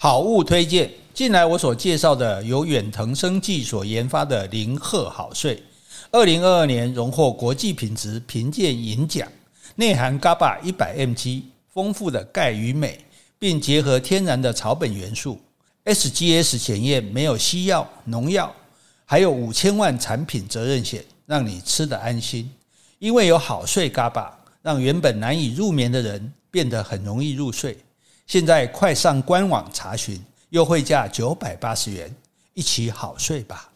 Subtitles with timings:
[0.00, 5.60] 好物推荐，近来我所介绍的由远藤生技所研发的零贺好睡，
[6.12, 9.26] 二零二二年荣获国际品质评鉴银奖，
[9.74, 11.42] 内含 GABA 一百 mg，
[11.74, 12.96] 丰富的钙与镁，
[13.40, 15.36] 并结合天然的草本元素
[15.84, 18.54] ，SGS 检验没有西药、农药，
[19.04, 22.48] 还有五千万产品责任险，让你吃得安心。
[23.00, 24.30] 因为有好睡 GABA，
[24.62, 27.76] 让原本难以入眠的人变得很容易入睡。
[28.28, 32.14] 现在快上官网查询，优惠价九百八十元，
[32.52, 33.70] 一起好睡吧。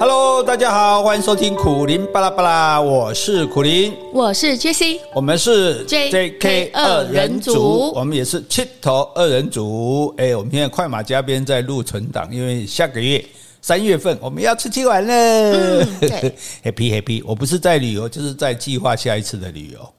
[0.00, 10.12] Hello，大家好，欢迎收听苦林巴拉巴拉，我是苦林，我是 JC，我们是 JK 二人组，我们也是七头二人组。
[10.18, 13.24] 哎，我们现在快马加鞭在录存档，因为下个月。
[13.66, 17.20] 三月份我们要出去玩了，嗯、对， happy happy。
[17.26, 19.92] 我不是在旅游，就是在计划下一次的旅游。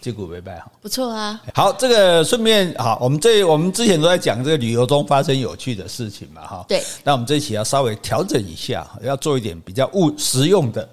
[0.00, 1.40] 结果没办好，不错啊。
[1.54, 6.64] 好，这个顺便好，我们这我们之前都在讲这个旅游中发生有趣的事情嘛，哈。
[6.66, 6.82] 对。
[7.04, 10.88] 那我们这一期要稍微调整一下，要做一点比较务实用的。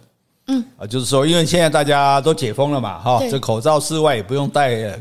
[0.48, 5.00] 嗯啊，就是说，因为现在大家都解封了嘛，哈，这口罩室外也不用戴了，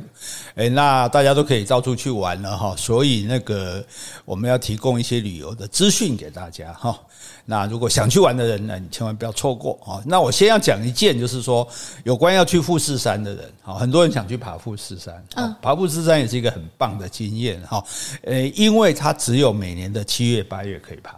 [0.55, 3.85] 诶，那大家都可以到处去玩了哈，所以那个
[4.25, 6.99] 我们要提供一些旅游的资讯给大家哈。
[7.45, 10.01] 那如果想去玩的人呢，你千万不要错过啊。
[10.07, 11.69] 那我先要讲一件，就是说
[12.05, 17.85] 有关要去富士山的人，哈，很多人想去爬富士山，嗯，爬富士山也是一个很棒的经验哈，
[18.23, 21.15] 诶，因为它只有每年的七月八月可以爬。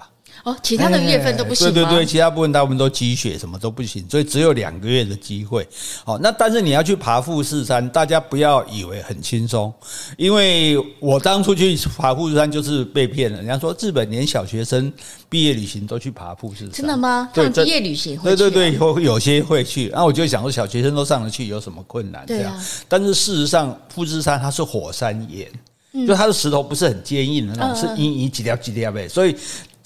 [0.46, 1.66] 哦，其他的月份都不行。
[1.72, 5.66] 对对对，其他部分大部分都积雪，什么都不行，所以只有两个月的机会。
[6.04, 9.74] 好，那但是你要去爬富士山，大家不要以为很轻松，
[10.16, 13.38] 因为我当初去爬富士山就是被骗了。
[13.38, 14.92] 人家说日本连小学生
[15.28, 17.28] 毕业旅行都去爬富士山，真的吗？
[17.34, 18.36] 对，毕业旅行会去。
[18.36, 19.88] 对对对，有有些会去。
[19.88, 22.24] 然后我就想说，小学生都上得去，有什么困难？
[22.24, 22.56] 对啊。
[22.86, 29.34] 但是事实上，富士山它是火山岩，就它的石头不是很坚硬的那种，是硬硬几条几条呗，所以。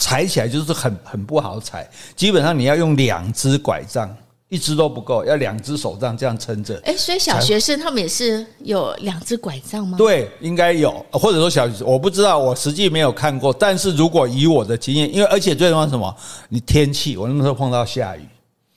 [0.00, 4.12] 踩起来就是很很不好踩，基本上你要用两只拐杖，
[4.48, 6.80] 一只都不够，要两只手杖这样撑着。
[6.84, 9.98] 哎，所以小学生他们也是有两只拐杖吗？
[9.98, 13.52] 对，应该有，或者说小我不知道，我实际没有看过。
[13.52, 16.16] 但是如果以我的经验，因为而且最重要是什么？
[16.48, 18.20] 你天气，我那时候碰到下雨。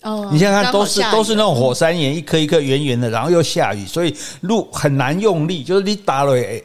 [0.02, 6.62] 哦，你想想看，都是都是那种火山岩，一颗一颗圆圆的，然后又下雨，所以路很难用力，就是你打了诶。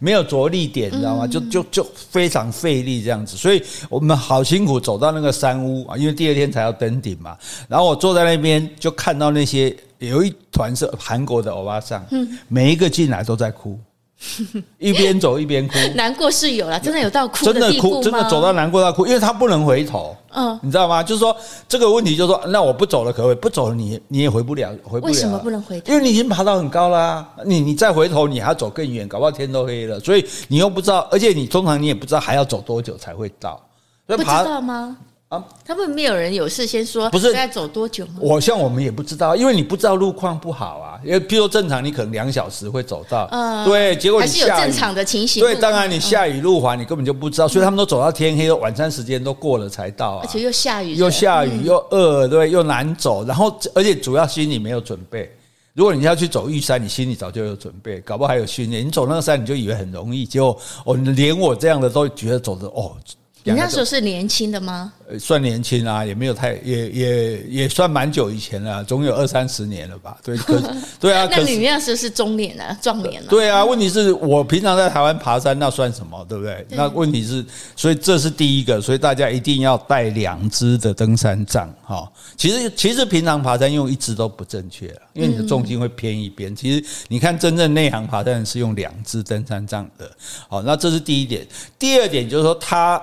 [0.00, 1.26] 没有着力点，你知道吗？
[1.26, 7.36] 就就就非常费力这样子，所以我们好辛苦走到那个山屋啊，因为第二天才要登顶嘛。
[7.68, 12.04] 然后我坐在那边，就看到那些有一团是韩国的欧巴桑，
[12.48, 13.78] 每一个进来都在哭。
[14.78, 21.00] 一边走一边哭，难过是有了，真的有到哭，真的哭，真的走到难过到哭，因为他不能回头，嗯，你知道吗？
[21.02, 21.36] 就是说
[21.68, 23.36] 这个问题，就是说，那我不走了可不可以？
[23.36, 25.12] 不走了，你你也回不了，回不了。
[25.12, 25.92] 为什么不能回头？
[25.92, 30.00] 因为你已经爬到很高啦，你你再回头，你还要走更远，搞不好天都黑了。
[30.00, 33.60] 所以你又不知道，而且你通常你也不知道还要走多久才会到，
[34.06, 34.96] 不知道吗？
[35.28, 38.14] 啊，他们没有人有事先说，不是该走多久吗？
[38.18, 40.98] 我像我们也不知道，因为你不知道路况不好啊。
[41.04, 45.42] 因为譬如说正常，你可能两小时会走到，嗯，对，结果还是有正常的情形。
[45.42, 50.20] 对，当然你下雨路滑，你根本就不知道，所以他们都走到天黑，晚餐时间都过了才到啊。
[50.22, 53.22] 而且又下雨，又下雨，又饿，对，又难走。
[53.26, 55.30] 然后，而且主要心里没有准备。
[55.74, 58.84] 如果你要去走玉山，你心里早就有准备，搞不好还有训练。
[58.84, 62.96] 你走那个山，你就以为很容易，结果哦，连我这样的都觉得走的哦。
[63.44, 64.92] 你那时候是年轻的吗？
[65.18, 70.18] 算年轻啊，也没有太，也也也算蛮久以前了，总有二三十年了吧？
[70.22, 70.60] 对，可
[71.00, 71.26] 对啊。
[71.30, 73.28] 那你那时候是中年了，壮年了。
[73.30, 76.22] 对啊，问题是我平常在台湾爬山，那算什么？
[76.28, 76.66] 对不对？
[76.68, 77.42] 对，那问题是，
[77.74, 82.06] 所以这是第一个，所以大家一定要带两支的登山杖哈。
[82.36, 86.54] 其实其实平常爬山用一支都不正确，因为你的重心会偏一边。
[86.54, 90.10] 其实你看真正内行爬山是用两支登山杖的。
[90.48, 91.46] 好，那这是第一点。
[91.78, 93.02] 第二点就是说它。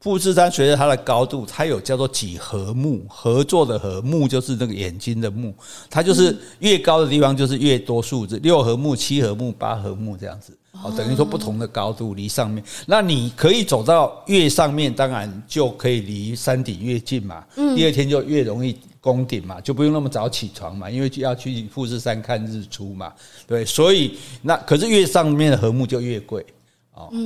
[0.00, 5.54] 富士山随着它的高度，它有叫做几何目，合作的合，目就是那个眼睛的目，
[5.90, 17.44] 它就是越高的地方就是越多数字，六合目、七合目、八合目这样子，哦，等于说不同的高度离上面，那你可以走到越上面，当然就可以离山顶越近嘛，
[17.76, 23.12] 第二天就越容易攻顶嘛，就不用那么早起床嘛，因为就要去富士山看日出嘛，
[23.46, 26.42] 对，所以那可是越上面的合木就越贵。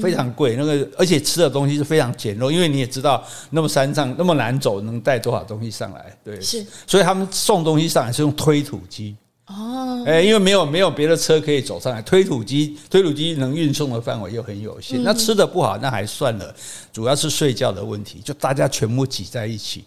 [0.02, 6.16] 非常贵，那个而且吃的东西是非常简陋，因为你也知道，那么山上那么难走，能带多少东西上来？
[6.22, 9.16] 对，是，所以他们送东西上来是用推土机。
[9.46, 16.54] 哦，哎，因为没有没有别的车可以走上来，推土机推土机能运送的范围又很有限，那吃的不好那还算了，
[16.92, 19.84] 主要是睡觉的问题，就大家全部挤在一起。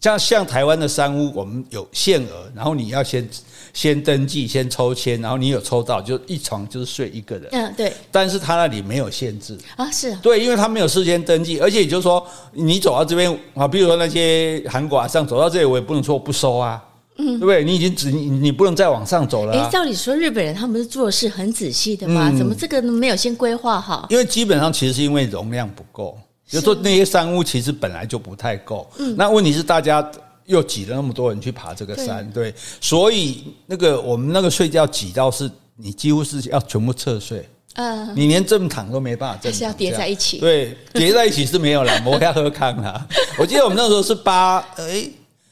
[0.00, 3.28] 像像台湾的山屋，我们有限额，然后你要先
[3.72, 7.48] 先登记，先抽签，然后你有抽到，就一床就是睡一个人。
[7.52, 7.92] 嗯，对。
[8.10, 10.18] 但是他那里没有限制啊，是啊。
[10.22, 16.82] 对，因为他没有事先登记，而且也就是说，你走到这边啊，比如说那些韩国啊，上走到这里，我也不能说我不收啊，
[17.16, 17.62] 嗯，对不对？
[17.64, 19.56] 你已经只你你不能再往上走了。
[19.56, 19.66] 啊。
[19.66, 24.06] 哎，照理说日本人他们是做事很仔细的嘛，嗯，怎么这个没有先规划好？
[24.10, 26.18] 因为基本上其实是因为容量不够，
[26.48, 28.90] 就说那些商务其实本来就不太够。
[28.98, 30.04] 嗯，那问题是大家。
[30.50, 43.06] 又挤了那么多人去爬这个山，对，所以那个我们那个睡觉挤到是，你几乎是要全部侧睡，嗯，你连正躺都没办法正躺，是要叠在一起，对，叠在一起是没有了， 我要喝康啊。
[43.38, 45.08] 我记得我们那时候是八，哎，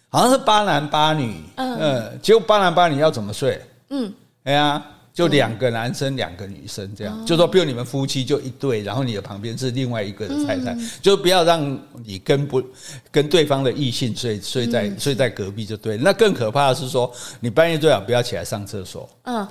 [0.08, 3.60] 好像是八男八女，嗯，结果八男八女要怎么睡？
[3.90, 4.12] 嗯，
[4.44, 4.84] 哎呀。
[5.18, 12.62] 就两个男生，两个女生，这样，就说比如你们夫妻就一对，然后你的旁边是另外一个的太太，就不要让你跟不
[13.10, 15.96] 跟对方的异性睡睡在睡在隔壁就对。
[15.96, 19.10] 那更可怕的是说，你半夜最好不要起来上厕所。
[19.24, 19.44] 嗯，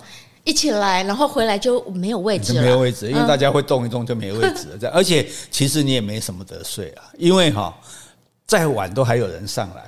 [0.45, 4.77] 一起来，然后回来就没有位置了，没有位置，因为大家会动一动就没位置了。
[4.79, 7.77] 这样， 而且其实你也没什么得睡啊，因为哈，
[8.45, 9.83] 再晚都还有人上来。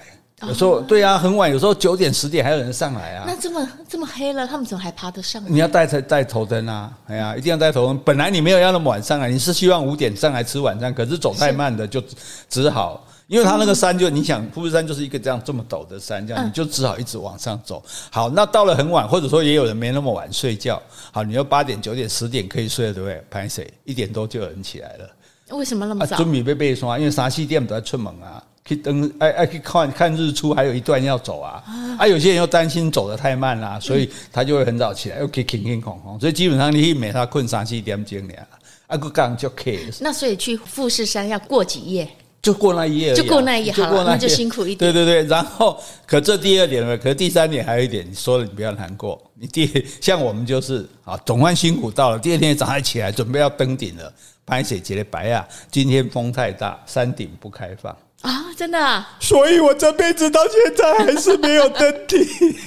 [0.47, 3.25] 有时候对啊，很晚，有时候九点十点还有人上来啊。
[3.27, 5.49] 那这么这么黑了，他们怎么还爬得上来？
[5.49, 6.91] 你要带带头灯啊！
[7.07, 7.99] 哎呀，一定要带头灯。
[8.05, 12.01] 本来你没有要那么晚上来，你是希望五点上来吃晚餐，可是走太慢的就
[12.49, 17.83] 只好，因为他那个山就你想富士山就是一个这样这么陡的山，这样你就只好一直往上走。
[18.09, 20.81] 好，那到了很晚，或者说也有人没那么晚睡觉，
[21.11, 23.21] 好，你要八点九点十点可以睡了，对不对？
[23.29, 23.69] 拍谁？
[23.83, 25.09] 一点多就有人起来了。
[25.57, 26.15] 为什么那么早？
[26.15, 28.41] 准备被被刷，因为沙溪店都在出门啊。
[28.69, 31.63] 去登哎哎，去看看日出，还有一段要走啊！
[31.97, 36.19] 啊，有些人又担心走得太慢啦，所以他就会很早起来，又可以轻轻空空。
[36.19, 38.47] 所以基本上你一每他困三四点钟了，
[38.85, 39.79] 啊个刚就可以。
[40.01, 42.07] 那所以去富士山要过几夜？
[42.43, 44.77] 就过那一夜，就过那一夜，好了，那就辛苦一点。
[44.77, 45.75] 对对对，然后
[46.05, 46.95] 可这第二点呢？
[46.95, 49.19] 可第三点还有一点，你说了你不要难过。
[49.33, 54.13] 你第像我们就是啊，总算辛苦到了，第二天早上起来准备要登顶了，
[54.45, 57.93] 拍水结的白啊，今天风太大，山顶不开放。
[58.21, 59.17] 啊，真的啊！
[59.19, 62.19] 所以我这辈子到现在还是没有登顶。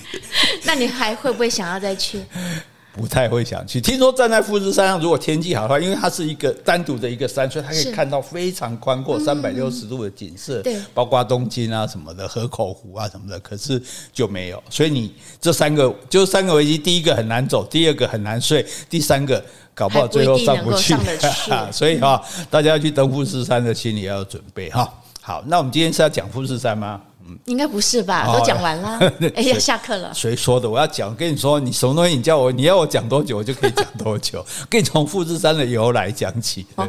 [0.65, 2.23] 那你还会不会想要再去？
[2.95, 3.81] 不太会想去。
[3.81, 13.41] 听说站在富士山上，如果天气好的话，因为它是一个单独的一个山，所以它可以看到非常宽阔、三百六十度的景色，对，包括东京啊什么的、河口湖啊什么的。
[13.41, 13.81] 可是
[14.13, 19.43] 就没有，所以你这三个就三个危机：第一个很难走，第二个很难睡，第三个
[19.75, 20.95] 搞不好最后上不去。
[21.73, 24.91] 所以啊，大家要去登富士山的心理要有准备哈。
[25.25, 27.01] 好，那我们今天是要讲富士山吗？
[27.29, 28.27] 嗯，应该不是吧？
[28.33, 28.99] 都讲完了，
[29.35, 30.13] 哎呀，下课了。
[30.15, 30.69] 谁说的？
[30.69, 32.17] 我要讲，跟你说，你什么东西？
[32.17, 34.45] 你叫我，你要我讲多久，我就可以讲多久。
[34.69, 36.67] 跟你从富士山的由来讲起。
[36.75, 36.87] 好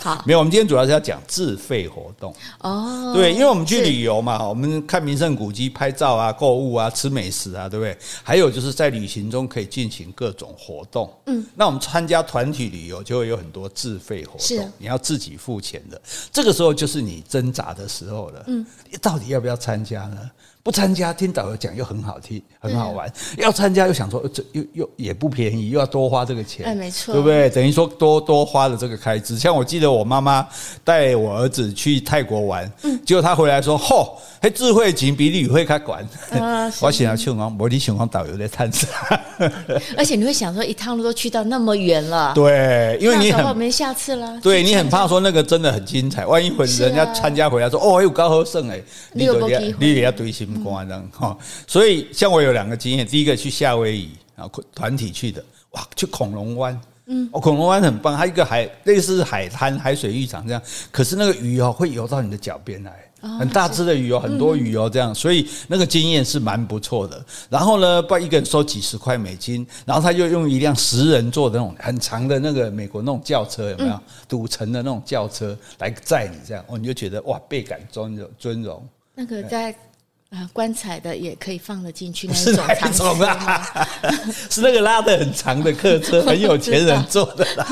[0.00, 2.34] 好，没有，我们今天主要是要讲自费活动。
[2.60, 7.96] 哦，对，因为我们去旅游嘛，我们看名胜古迹、拍照啊、购物啊、吃美食啊，对不对？
[8.22, 11.12] 还有就是在旅行中可以进行各种活动。
[11.26, 16.00] 嗯，那我们参加团体旅游就会有很多自费活动，你要自己付钱的。
[16.32, 18.44] 这个时候就是你挣扎的时候了。
[18.46, 18.64] 嗯，
[19.00, 20.32] 到底要不要参加了？
[20.64, 23.06] 不参加，听导游讲又很好听，很好玩；
[23.36, 27.50] 要参加又想说，这又又也不便宜，又要多花这个钱，哎，没错，对不对？
[27.50, 29.38] 等于说多多花了这个开支。
[29.38, 30.48] 像我记得我妈妈
[30.82, 32.72] 带我儿子去泰国玩，
[33.04, 34.08] 结果他回来说：“嚯，
[34.40, 36.02] 嘿，智慧型比旅会开管。
[36.80, 39.20] ”我想要去讲，我你喜欢导游在探查，
[39.98, 48.80] 而且你会想说，一趟路都去到那么远了，对，因为你很没下次了，对你很怕说那个真的很精彩，万一回人家参加回来说：“哦，有高和胜哎，
[49.12, 67.24] 你都要你也要堆心。”关这样哈，所以像我有两个经验，第一个去夏威夷，然后团体去的，哇，去恐龙湾，嗯，哦，恐龙湾很棒，它一个海类似海滩、海水浴场这样，可是那个鱼哦会游到你的脚边来，很大只的鱼哦，很多鱼哦这样，所以那个经验是蛮不错的。
[67.48, 73.98] 然后呢，不一个人收几十块美金，然后他就用一辆十人座的那种很长的那个美国那种轿车，有没有？
[74.28, 78.86] 赌城的那种轿车来载你这样，哦，你就觉得哇，倍感尊荣尊荣。
[79.14, 79.74] 那个在。
[80.34, 82.44] 啊，棺材的也可以放得进去那种
[84.50, 87.66] 是那个拉的很长的客车，很有钱人坐的啦。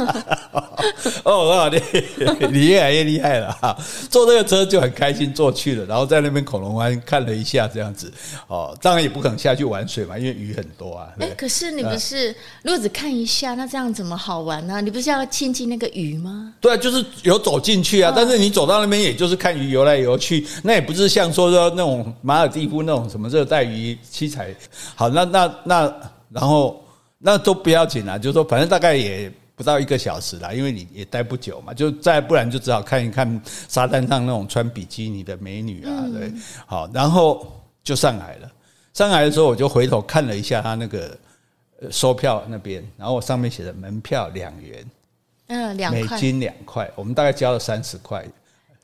[1.25, 3.76] 哦，你你越来越厉害了哈！
[4.11, 8.12] 坐这个车就很开心，坐去了，然后在那边恐龙湾看了一下，这样子
[8.47, 11.09] 哦，当然也不可能下去玩水嘛，因为鱼很多啊。
[11.19, 14.81] 哎，可是你不是如果只看一下，那这样怎么好玩呢？
[14.81, 16.52] 你不是要亲近那个鱼吗？
[16.61, 24.55] 对啊，就是有走进去啊，但是你走到那边，也就是看鱼游来游去，那也不是像说说那种马尔地夫那种什么热带鱼七彩，
[24.95, 25.95] 好，那那那
[26.29, 26.85] 然后
[27.19, 36.33] 那都不要紧啦，就是说反正大概也不到一个小时啦，因为你也待不久嘛，就再不然就只好看一看沙滩上那种穿比基尼的美女啊，对，
[36.67, 37.47] 好，然后
[37.83, 38.53] 就上来了。
[38.93, 41.17] 上来的时候我就回头看了一下他那个
[41.91, 44.87] 收票那边，然后我上面写的门票两元，
[45.47, 48.25] 嗯，两美金两块，我们大概交了三十块。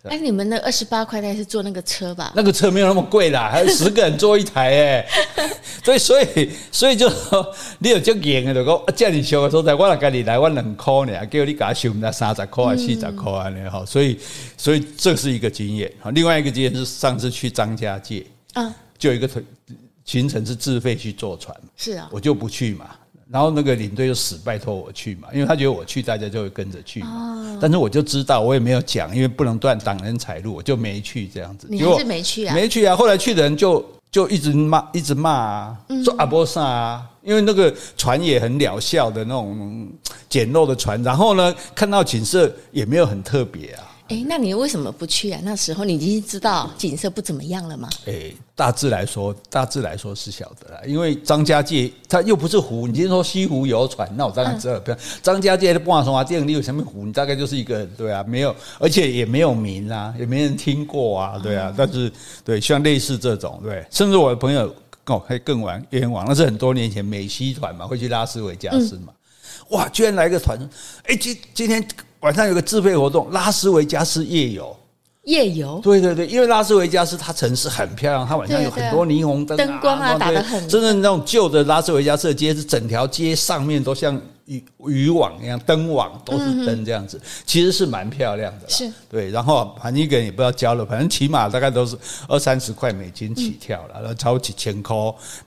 [0.04, 2.32] 哎，你们那二十八块，大概是坐那个车吧？
[2.36, 5.06] 那个车没有那么贵啦，还有 十个人坐一台哎，
[5.82, 13.48] 所以所以所以就说你有这严的，就讲啊，叫你修的时候，在我来跟你来，我两块呢，叫你给他修那三十块还是四十块啊？
[13.48, 14.18] 呢哈，所以
[14.56, 15.92] 所以这是一个经验。
[16.14, 18.24] 另外一个经验是上次去张家界
[18.54, 19.44] 啊，就有一个团
[20.04, 22.86] 行程是自费去坐船，是啊，我就不去嘛。
[23.30, 27.58] 然后那个领队就死拜托我去嘛，因为他觉得我去，大家就会跟着去嘛。
[27.60, 31.66] 但是我就知道，我也没有讲，因为不能断挡人财路，我就没去这样子。
[31.70, 32.54] 你还是没去啊？
[32.54, 32.96] 没去啊！
[32.96, 39.86] 后来去的人就就一直骂，一直骂啊，说阿波萨啊，因为那个船也很渺小的那种
[40.28, 43.84] 简陋的船，然后呢，看到景色也没有很特别啊。
[44.08, 45.38] 哎，那你为什么不去啊？
[45.44, 47.90] 那时候你已经知道景色不怎么样了吗？
[48.06, 50.80] 哎，大致来说，大致来说是晓得啦。
[50.84, 54.80] 因为张家界它又不是湖，你今天说西湖游船，那我当然知道。
[54.80, 57.06] 不要张家界的半松花电影里有什么湖？
[57.06, 61.72] 你大概就是一个对啊，没有，而且也没有名啊，也没人听过啊，对啊。
[61.76, 62.10] 但是
[62.44, 64.74] 对，像类似这种，对，甚至我的朋友
[65.06, 69.12] 哦，还更晚冤枉，那是很多年前美西团嘛，会去拉斯维加斯嘛。
[69.68, 70.58] 哇，居然来个团，
[71.04, 71.86] 哎，今今天。
[72.20, 74.76] 晚上有个自费活动，拉斯维加斯夜游。
[75.28, 80.66] 夜游，对对对，因为拉斯维加斯它城市很漂亮，它晚上有很多霓虹灯、灯光啊，打的很。
[80.66, 88.70] 真的那种旧的拉斯维加斯的街，是整条街上面都像渔渔网一样，灯网都是灯这样子，其实是蛮漂亮的。
[88.70, 89.28] 是，对。
[89.30, 91.94] 然后反正一个人也不要交了，反正起码大概都是
[92.26, 94.96] 二三十块美金起跳了，然后超几千块，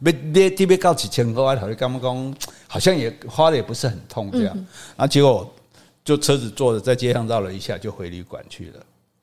[0.03, 2.31] 别别特别高几千块，好像刚刚
[2.67, 4.55] 好像也花的也不是很痛这样，
[4.95, 5.51] 然后结果。
[6.03, 8.79] 就车子坐着在街上绕了一下，就回旅馆去了。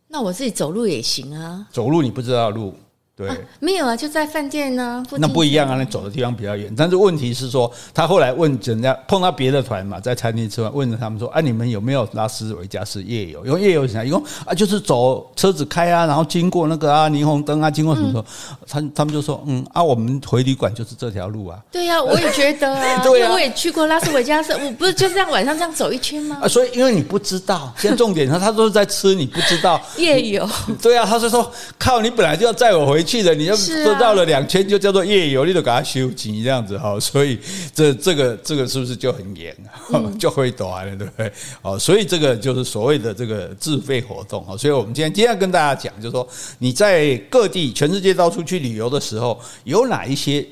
[0.09, 1.67] 那我自己走路也行啊。
[1.71, 2.75] 走路你不知道路。
[3.19, 5.05] 对、啊，没有啊，就在饭店呢。
[5.17, 6.73] 那不一样啊，那走的地方比较远。
[6.77, 13.45] 但是问题是说，他后来问人家碰到别的团嘛，在餐厅吃饭，问了他们说：“哎、啊，你们有没有拉斯维加斯夜游？
[13.45, 14.05] 因为夜游什么？
[14.07, 18.25] 一共啊，就是走车子开啊，然后经过那个啊霓虹灯啊，经过什么时候？
[18.69, 21.59] 他、嗯、他们就说：嗯啊，我们回旅馆就是这条路啊。
[21.73, 26.39] 对呀、啊，我也觉得啊，对啊，我也去过拉斯维加斯， 我不是就这样晚上这样走一圈吗？
[26.41, 30.49] 啊，所以因为你不知道，现在重点他他都是在吃，你不知道 夜游。
[30.81, 33.57] 对啊，他是说靠，你本来就要载我回去了，你要。
[33.57, 33.89] 是。
[33.99, 37.39] 绕了两圈就叫做夜游，你都给他修钱这样子哈，所以
[37.75, 39.99] 这这个这个是不是就很严啊？
[40.21, 41.33] 就会短了，对不对？
[41.63, 44.57] 哦，所以这个就是所谓的这个自费活动啊。
[44.57, 50.47] 所以我们今天今天要跟大家讲，就是说你在各地全世界到处去旅游的时候，有哪一些？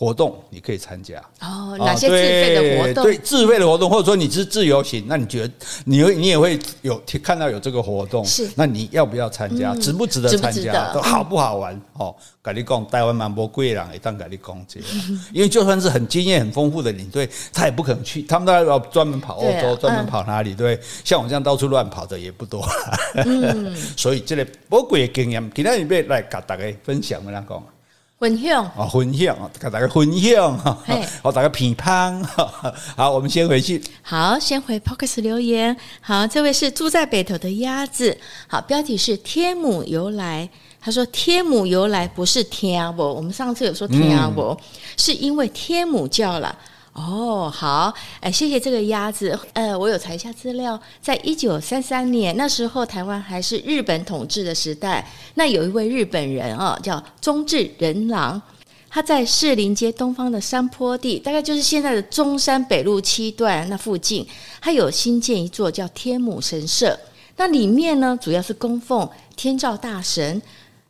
[0.00, 3.02] 活动你可以参加哦，哪些自费的活动？
[3.02, 5.52] 对，自费的活动，或者说你是自由行，那你觉得
[5.84, 9.74] 你会你也会有看到有这个活动，是那你要不要参加？
[9.74, 10.92] 值不值得参加？
[10.94, 11.80] 都好不好玩？
[11.94, 14.88] 哦，跟你讲，台湾蛮多贵人，也当跟你讲这样，
[15.32, 20.54] 因为就算是很经验很丰富的领队，他也不可能去，他们都要专门跑欧洲，专门跑哪里？
[20.54, 22.64] 对，像我这样到处乱跑的也不多。
[23.16, 27.77] 嗯， 所以这个宝贵的经验，今天你要来跟大家分享，我来讲。
[28.18, 30.76] 分享啊，分享啊，跟大家分享哈，
[31.22, 32.20] 好，大家评判。
[32.96, 33.80] 好，我们先回去。
[34.02, 35.76] 好，先回 Podcast 留言。
[36.00, 38.18] 好，这位是住在北头的鸭子。
[38.48, 40.48] 好，标题是天母由来。
[40.80, 44.56] 他说天母由来不是天母，我们上次有说天母，
[44.96, 46.58] 是因为天母教了。
[46.98, 49.38] 哦，好，哎，谢谢这个鸭子。
[49.52, 55.08] 呃，我有查一下资料，在一九三三年那时候，台湾还是日本统治的时代。
[55.34, 58.42] 那有一位日本人啊、叫中志仁郎，
[58.90, 64.26] 他在士林街东方的山坡地，大概就是现在的中山北路七段那附近，
[64.60, 66.98] 他有新建一座叫天母神社。
[67.36, 70.42] 那里面呢，主要是供奉天照大神。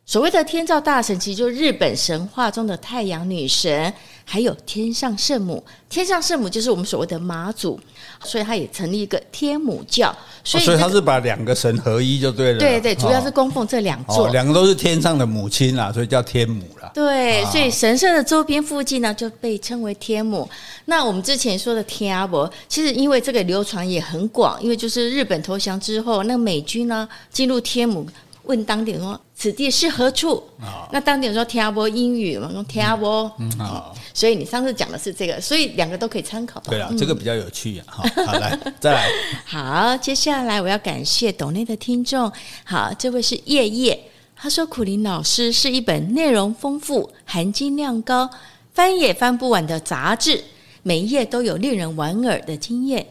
[0.05, 3.93] 所谓的天照大神，其实就是日本神话中的太阳女神。
[4.31, 7.79] 还有天上圣母，天上圣母就是我们所谓的妈祖，
[8.23, 10.15] 所以他也成立一个天母教。
[10.43, 12.59] 所以、这个哦，所以他是把两个神合一就对了。
[12.59, 16.91] 对对，主要是供奉这两座，哦哦，两个都是天上的母亲啦，所以叫天母啦。
[16.93, 20.47] 对，所以神社的周边附近呢，就被称为天母。
[20.85, 28.05] 那我们之前说的天阿伯，其实因为这个流传也很广，因为就是日本投降之后，那美军呢进入天母。
[28.49, 33.31] 问当地人说：“此地是何处？”哦、那当地人说：“听不懂英语嘛，用听不懂。
[33.37, 36.59] 嗯”好，所以你上次讲的是这个，所以两个都可以参考。
[36.61, 37.85] 对了，嗯、这个比较有趣啊。
[37.93, 39.07] 好，好来再来。
[39.45, 42.31] 好，接下来我要感谢斗内的听众。
[42.65, 43.99] 好，这位是叶叶，
[44.35, 48.27] 他说：“苦林老师是一本内容丰富、含金量高、
[48.73, 50.43] 翻也翻不完的杂志，
[50.81, 53.05] 每一页都有令人莞尔的经验。”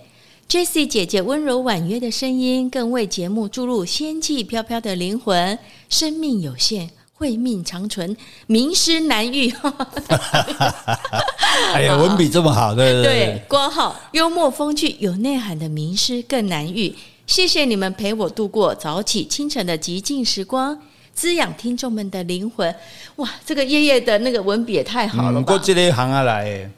[0.49, 5.59] Jessie 姐姐温柔婉约的声音，更为节目注入仙气飘飘的灵魂。
[5.90, 9.52] 生命有限，慧命长存，名师难遇。
[11.75, 13.12] 哎呀，文笔这么好，对对对。
[13.12, 16.95] 对，括号幽默风趣、有内涵的名师更难遇。
[17.26, 20.81] 谢谢你们陪我度过早起清晨的极静时光，
[21.12, 22.75] 滋养听众们的灵魂。
[23.17, 25.40] 哇，这个叶叶的那个文笔也太好了吧！
[25.40, 26.71] 不过这类行啊来。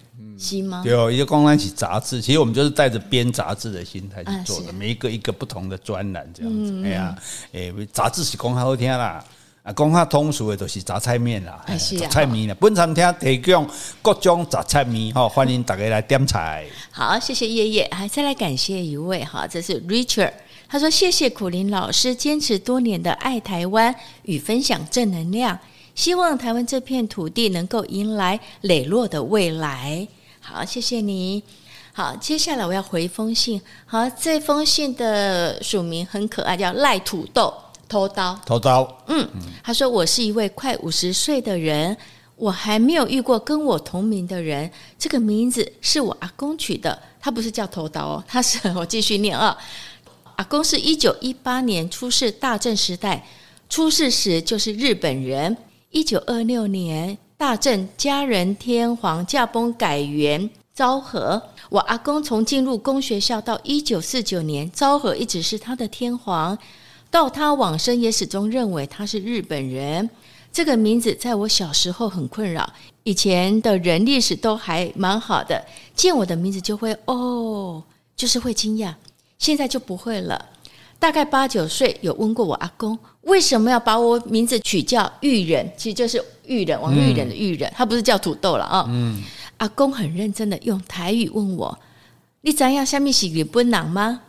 [0.83, 6.83] 对哦，一个光光起杂志，其实我们就是带着编杂志的心态去做的，每一个一个不同的专栏这样子。
[6.83, 7.15] 哎呀，
[7.53, 9.23] 哎，杂志是讲好听啦，
[9.63, 11.63] 啊，讲较通俗的都是杂菜面啦，
[11.99, 12.57] 杂菜面啦。
[12.59, 13.69] 本餐厅提供
[14.01, 16.65] 各种杂菜面哈，欢迎大家来点菜。
[16.91, 20.33] 好，谢谢叶叶，还再来感谢一位哈，这是 Richard，
[20.69, 25.59] 他说谢谢苦林老师坚持多年的爱台湾与分享正能量，
[25.95, 30.09] 希望台湾这片土地能够迎来磊落的未来。
[30.41, 31.43] 好，谢谢你。
[31.93, 33.61] 好，接下来我要回一封信。
[33.85, 37.53] 好，这封信的署名很可爱，叫赖土豆
[37.89, 38.39] 偷刀。
[38.47, 39.03] 偷刀。
[39.09, 39.29] 嗯，
[39.63, 41.97] 他说我是一位快五十岁的人，
[42.37, 44.71] 我还没有遇过跟我同名的人。
[44.99, 49.57] 这个名字是我阿公取的，他不是叫偷刀哦，他是我继续念啊。
[50.37, 53.27] 阿公是一九一八年出世，大正时代
[53.69, 55.57] 出世时就是日本人。
[55.91, 57.19] 一九二六年。
[57.41, 66.59] 大正嘉仁天皇驾崩改元昭和，我阿公从进入公学校到一九四九年，昭和一直是他的天皇，
[67.11, 70.11] 到他往生也始终认为他是日本人。
[70.53, 72.71] 这个名字在我小时候很困扰，
[73.05, 77.83] 以前的人历史都还蛮好的，见我的名字就会哦，
[78.15, 78.93] 就是会惊讶，
[79.39, 80.45] 现在就不会了。
[80.99, 85.73] 大概八九岁有问过我阿公，为什么要把我名字取叫玉人？
[85.75, 88.85] 其实就是玉人，王玉人的玉人，嗯、他不是叫土豆了啊。
[88.89, 89.23] 嗯、
[89.59, 91.79] 阿公很认真的用台语问我
[92.43, 94.21] ：“你知要下面是日本人吗？”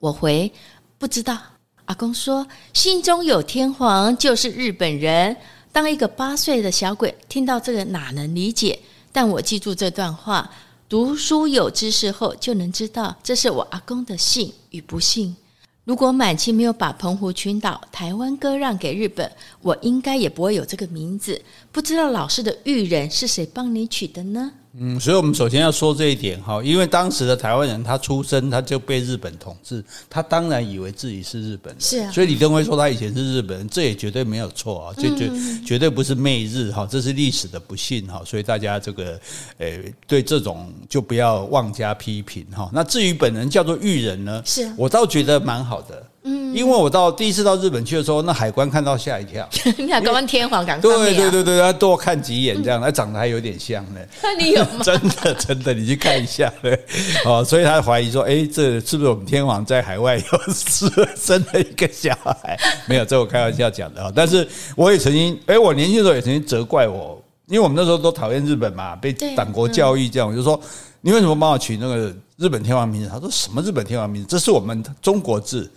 [0.00, 0.52] 我回
[0.98, 1.38] ：“不知道。”
[1.86, 5.36] 阿公说：“心中有天皇就是日本人。”
[5.70, 8.78] 当一个八岁的小鬼听到这个哪能理解？
[9.12, 10.50] 但我记住这段话，
[10.88, 15.36] 读书有知识后就能知道，这是我阿公的幸与不幸。
[15.84, 21.42] 如果满清没有把澎湖群岛、台湾割让给日本，我应该也不会有这个名字。
[21.70, 24.52] 不知道老师的玉人是谁帮你取的呢？
[24.76, 32.10] 嗯，所以我们首先要说这一点哈，因为当时的台湾人他出生他就被日本统治，他当然以为自己是日本人，是啊。
[32.10, 35.30] 所以李登辉说他以前是日本人，这也绝对没有错啊，这绝
[35.64, 38.22] 绝对不是媚日哈，这是历史的不幸哈。
[38.26, 39.20] 所以大家这个
[39.58, 42.68] 诶对这种就不要妄加批评哈。
[42.72, 46.04] 那至于本人叫做玉人呢，是我倒觉得蛮好的。
[46.26, 49.46] 嗯，因为我到第一次到日本去的时候，那海关看到吓一跳。
[49.76, 54.00] 你看，刚刚天皇赶对对对对，要多看几眼，这样，他长得还有点像呢。
[54.22, 54.80] 那你有吗？
[54.82, 56.50] 真的真的，你去看一下。
[56.62, 56.78] 对，
[57.26, 62.58] 哦，所以他怀疑说，哎，这是不是我们天皇在海外又生生了一个小孩？
[62.88, 64.10] 没有，这我开玩笑讲的啊。
[64.14, 70.58] 但是我也曾经，哎，我年轻的时候也曾经责怪我，因为我们那时候都讨厌日本嘛，被党国教育这样，我就说，
[71.02, 73.10] 你为什么帮我取那个日本天皇名字？
[73.12, 74.28] 他说什么日本天皇名字？
[74.28, 75.70] 这是我们中国字。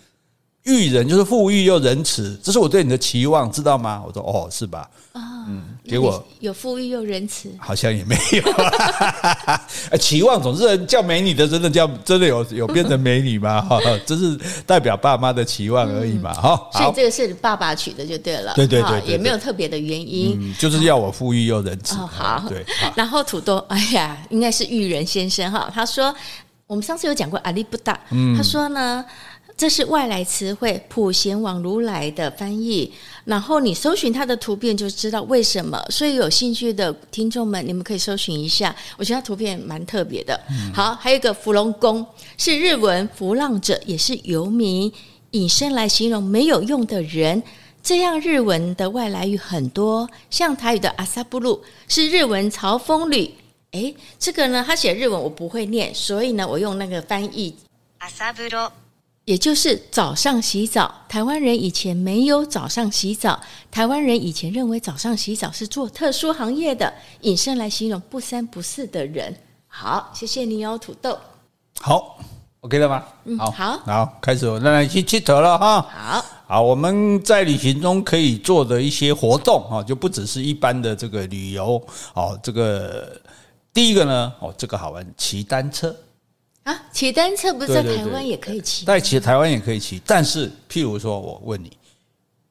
[0.67, 4.03] 裕人就是富裕又仁慈，这是我对你的期望，知道吗？
[4.05, 4.87] 我说哦，是吧？
[5.13, 8.43] 哦、嗯，结果有富裕又仁慈，好像也没有。
[9.97, 13.61] 期望总是叫美女的，真的叫真的有有变成美女吗？
[13.67, 16.33] 哈，这是代表爸妈的期望而已嘛。
[16.33, 18.53] 哈、嗯，所以这个是爸爸取的就对了。
[18.53, 21.95] 对对对，也没有特别的原因，嗯，就是要我富裕又仁慈。
[21.95, 22.65] 哦，好，对。
[22.93, 25.71] 然后土豆，哎呀，应该是育人先生哈。
[25.73, 26.13] 他说，
[26.67, 27.97] 我们上次有讲过阿里不达，
[28.35, 29.05] 他说呢。
[29.57, 32.93] 这是外来词汇，普贤王如来的翻译。
[33.25, 35.83] 然后你搜寻它的图片，就知道为什么。
[35.89, 38.73] 所以有兴趣的听众们，你们可以搜寻一下。
[38.97, 40.39] 我觉得它图片蛮特别的。
[40.73, 42.05] 好，还有一个芙蓉宫，
[42.37, 44.93] 是日文浮浪者，也是游民，
[45.31, 47.41] 引申来形容没有用的人。
[47.81, 53.33] 这样日文的外来语很多，像台语的阿萨布鲁是日文朝风旅。
[53.71, 57.55] 诶，这个呢，他写日文我不会念，所以呢，我用那个翻译
[57.97, 58.69] 阿萨布鲁。
[59.27, 63.37] 也就是早上洗澡，台湾人以前没有早上洗澡。
[63.69, 69.35] 台湾人以前认为早上洗澡是做特殊行业的，引申来形容不三不四的人。
[69.67, 71.19] 好，谢谢你哦，土豆。
[71.81, 72.17] 好
[72.61, 73.03] ，OK 了吗？
[73.25, 73.51] 嗯，好，
[73.85, 75.81] 好，开始我们来去剃头了哈。
[75.81, 82.39] 好，好，我们在旅行中可以做的一些活动啊，就不只是一般的这个旅游哦。
[82.41, 83.19] 这个
[83.73, 85.93] 第一个呢，哦，这个好玩，骑单车。
[86.67, 88.85] 啊，骑单车不是在台湾也可以骑？
[88.85, 91.71] 在骑台湾也可以骑，但是譬如说我问你，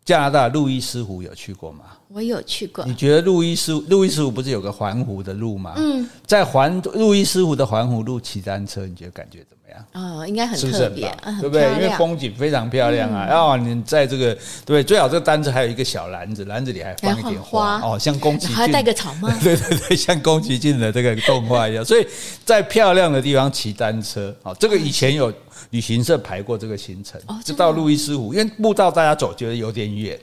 [0.06, 1.84] 加拿大路易斯湖有去过吗？
[2.08, 2.82] 我有去过。
[2.86, 5.74] 你觉得路易斯路易斯湖不是有个环湖的路吗？
[5.76, 9.84] 嗯，在环路易斯湖的环湖路骑单车，你觉得感觉怎么样？
[9.92, 11.64] 哦，应该很特别，对不对？
[11.74, 13.26] 因为风景非常漂亮啊。
[13.26, 21.84] 然后你在这个对，最好这个单车还有一个小篮子，篮子里还放一点花哦，像宫崎骏还带个草帽， 对对对，像宫崎骏的这个动画一样。
[21.84, 22.06] 所以
[22.44, 25.32] 在漂亮的地方骑单车，哦，这个以前有。
[25.70, 30.18] 旅行社排过这个行程，就到路易斯湖，因为步道大家走觉得有点远，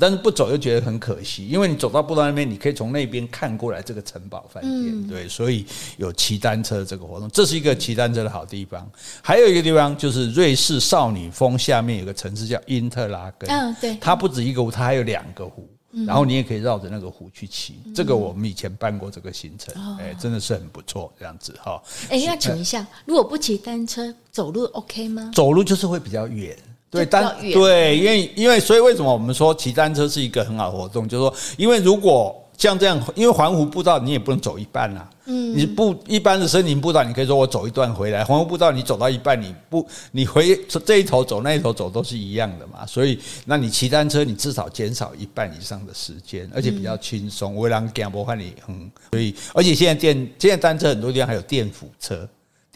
[0.00, 5.64] 但是不走又觉得很可惜，因为你走到步道那边，你可以从那边看过来这个城堡饭店，对，所以
[5.96, 8.90] 有骑单车这个活动，这是一个骑单车的好地方。
[9.22, 15.68] 还有一个地方就是瑞士少女峰下面有个城市叫因特拉根，嗯，对，它不止一个湖，它还有两个湖。
[16.04, 21.80] 然后你也可以绕着那个湖去骑，这个我们以前办过这个行程，哎，真的是很不错，这样子哈。
[22.10, 25.30] 哎，那请问一下，如果不骑单车，走路 OK 吗？
[25.34, 26.56] 走路就是会比较远，
[26.90, 32.42] 对，单对，因为因为所以为什么我们说骑单车是一个很好的活动，就是说，因为如果。
[32.56, 35.06] 像这样，因为环湖步道你也不能走一半呐。
[35.26, 38.24] 嗯，你不一般的森林步道，你可以说我走一段回来。
[38.24, 42.86] 环湖步道你走到一半，你不你回这一头走那一头走都是一样的嘛。
[42.86, 47.56] 所以，那你骑单车，你至少减少一半以上的时间，而且比较轻松。
[47.56, 52.26] 为了让脚不换你，嗯，所以而且现在电现在单车很多地方还有电辅车。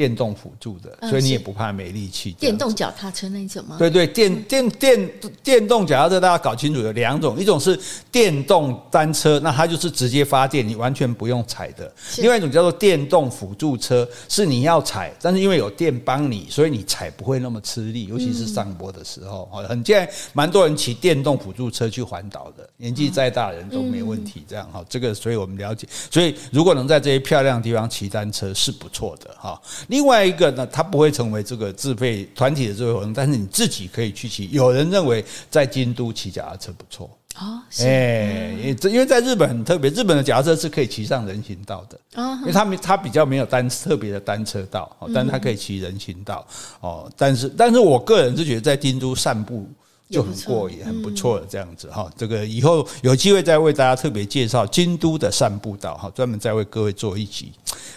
[0.01, 2.33] 电动辅助的，所以你也不怕没力气。
[2.33, 3.77] 电动脚踏车那种吗？
[3.79, 5.11] 对对，电电电
[5.43, 7.79] 电动脚踏车，大家搞清楚有两种，一种是
[8.11, 11.85] 电动单车，那它就是直接发电，你完全不用踩的；
[12.17, 19.51] 另外一种叫做电动辅助车，是你要踩，但是因为有电帮你，所以你踩不会那么吃力，尤其是上坡的时候。
[19.69, 24.43] 很现在蛮多人骑电动辅助车去环岛的，年纪再大人都没问题。
[24.49, 29.61] 这样哈，这个所以我们了解，所以如果能在这些漂亮的地方骑单车是不错的哈。
[29.91, 34.49] 另外一个呢，它不会成为这个自费团体的自费活动，但是你自己可以去骑。
[34.51, 46.47] 有人认为在京都骑脚踏车不错哦，哎，因为在日本很特别，日本的脚踏车是可以骑上人行道的哦，因为他们他比较没有单特别的单车道，但是他可以骑人行道
[46.81, 47.13] 哦。
[47.17, 49.69] 但是，但是我个人是觉得在京都散步。
[50.11, 52.11] 就很过瘾，很不错的这样子哈。
[52.17, 57.53] 这个以后有机会再为大家特别介绍京都的散步道哈，专门再为各位做一集。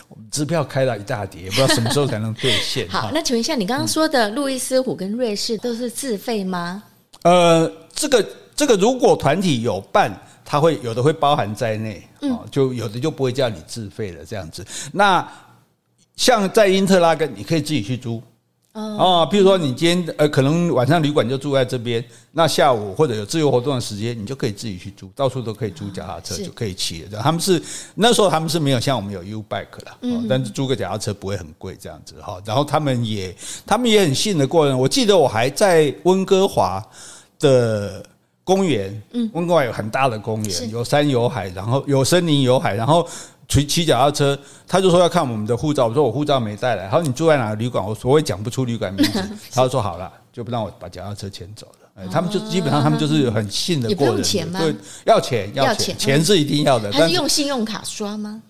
[0.10, 2.88] 我们支票开了一大叠，也不知道什么时候才能兑现。
[2.89, 6.84] 好，那请问一下，你刚刚说的路易斯湖跟瑞士都是自费吗？
[7.24, 10.12] 呃，这个这个如果团体有办，
[10.46, 14.66] 它会有的会包含在内，哦就有的就不会叫你自费了这样子。
[14.92, 15.28] 那
[16.16, 18.22] 像在因特拉根，你可以自己去租。
[18.74, 27.22] 哦，比如说你今天呃，可能晚上旅馆就住在这边，那下午或者有自由活动的时间，你就可以自己去租，到处都可以租脚踏车，就可以骑了。
[27.22, 27.62] 他们是
[27.94, 32.42] 那时候他们是没有像我们有 U bike 了，但是租个脚踏车不会很贵这样子哈。
[32.44, 34.76] 然后他们也他们也很信得过人。
[34.76, 36.84] 我记得我还在温哥华
[37.38, 38.04] 的
[38.44, 43.08] 公园，嗯，温哥华有很大的公园，有山有海，然后有森林有海，然后。
[43.47, 45.88] 骑骑脚踏车，他就说要看我们的护照。
[45.88, 46.88] 我说我护照没带来。
[46.89, 47.86] 他说你住在哪个旅馆？
[47.86, 49.21] 我说我也讲不出旅馆名字。
[49.51, 52.08] 他就说好了，就不让我把脚踏车牵走了。
[52.10, 54.15] 他们就基本上他们就是很信得过人。
[54.15, 54.60] 不钱吗？
[54.60, 54.75] 对，
[55.06, 56.91] 要钱要钱，钱是一定要的。
[56.91, 58.41] 他是用信用卡刷吗？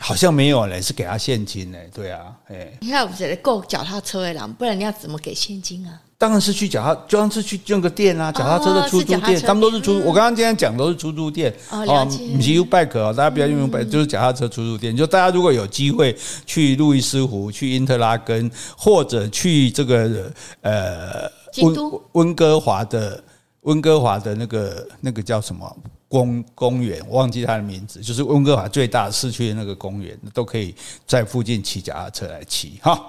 [0.00, 1.88] 好像没有嘞，是给他现金嘞。
[1.92, 6.00] 对啊，哎，你看我觉得够脚踏车的人，不然你要怎么给现金啊？
[6.20, 10.00] 当然是去脚踏，就像是去用个店啊，脚踏车的出租店，他们都是出。
[10.00, 12.04] 我刚刚今天讲都是出租店哦，
[12.34, 14.96] 不是 U-bike 啊，大家不要用 U-bike，就是脚踏车出租店。
[14.96, 21.30] 就大家如果有机会去路易斯湖、去因特拉根，或者去这个呃
[21.62, 21.76] 温
[22.14, 23.22] 温哥华的
[23.60, 25.76] 温哥华的那个那个叫什么
[26.08, 30.74] 公公园，我忘记它的名字，就是温哥华最大市区的那个公园，都可以
[31.06, 33.00] 在附近骑脚踏车来骑哈。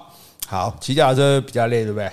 [0.46, 2.08] 好，骑脚踏车比较累，对不对？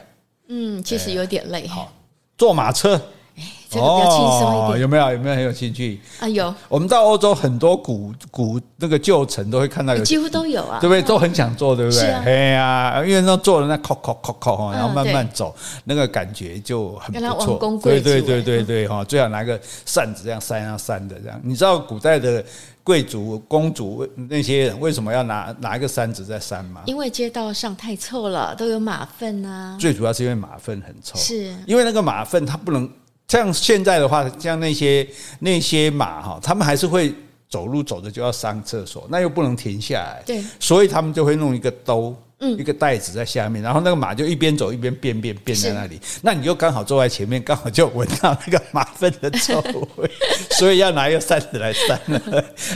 [0.49, 1.67] 嗯，其实有点累。
[1.67, 1.93] 好，
[2.39, 3.01] 坐马车，
[3.37, 4.81] 哎， 这个比较轻松一点。
[4.81, 5.13] 有没有？
[5.13, 6.01] 有没有很有兴趣？
[6.21, 6.55] 啊，有。
[6.69, 11.03] 我们到欧洲很多古古那个旧城都会看到有，几乎都有啊，对不对？
[11.03, 12.11] 都很想坐，对不对？
[12.11, 17.79] 哎呀，因为那坐了那靠靠靠靠，然后慢慢走，那个感觉就很不错。
[17.83, 21.41] 对对对对对哈，最好拿个扇子这样扇啊扇的这样。
[21.43, 22.45] 你知道古代的。
[22.87, 26.83] 贵族、公主那些人为什么要拿拿一个扇子在扇吗？
[26.87, 29.77] 因为街道上太臭了，都有马粪啊。
[29.77, 32.89] 最主要是因为马粪很臭，是因为那个马粪它不能
[33.29, 35.07] 像现在的话，像那些
[35.41, 37.13] 那些马哈，他们还是会
[37.49, 42.17] 走路走着就要上厕所，那又不能停下来，对，所以他们就会弄一个兜。
[42.39, 49.59] 嗯，一个袋子在下面，然后那个马就一边走一边便便便在那里，那你就刚好坐在前面，刚好就闻到那个马粪的臭
[49.97, 50.07] 味，
[50.51, 51.99] 所以要拿一个扇子来扇。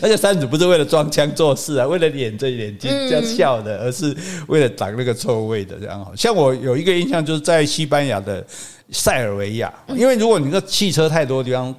[0.01, 4.17] 而且扇子不是为了装腔作势啊，为了掩着眼睛这样笑的，而是
[4.49, 5.77] 为了挡那个臭味的。
[5.79, 8.43] 这样，像我有一个印象，就是在西班牙的
[8.93, 11.75] 塞尔维亚，因为如果你个汽车太多的地方。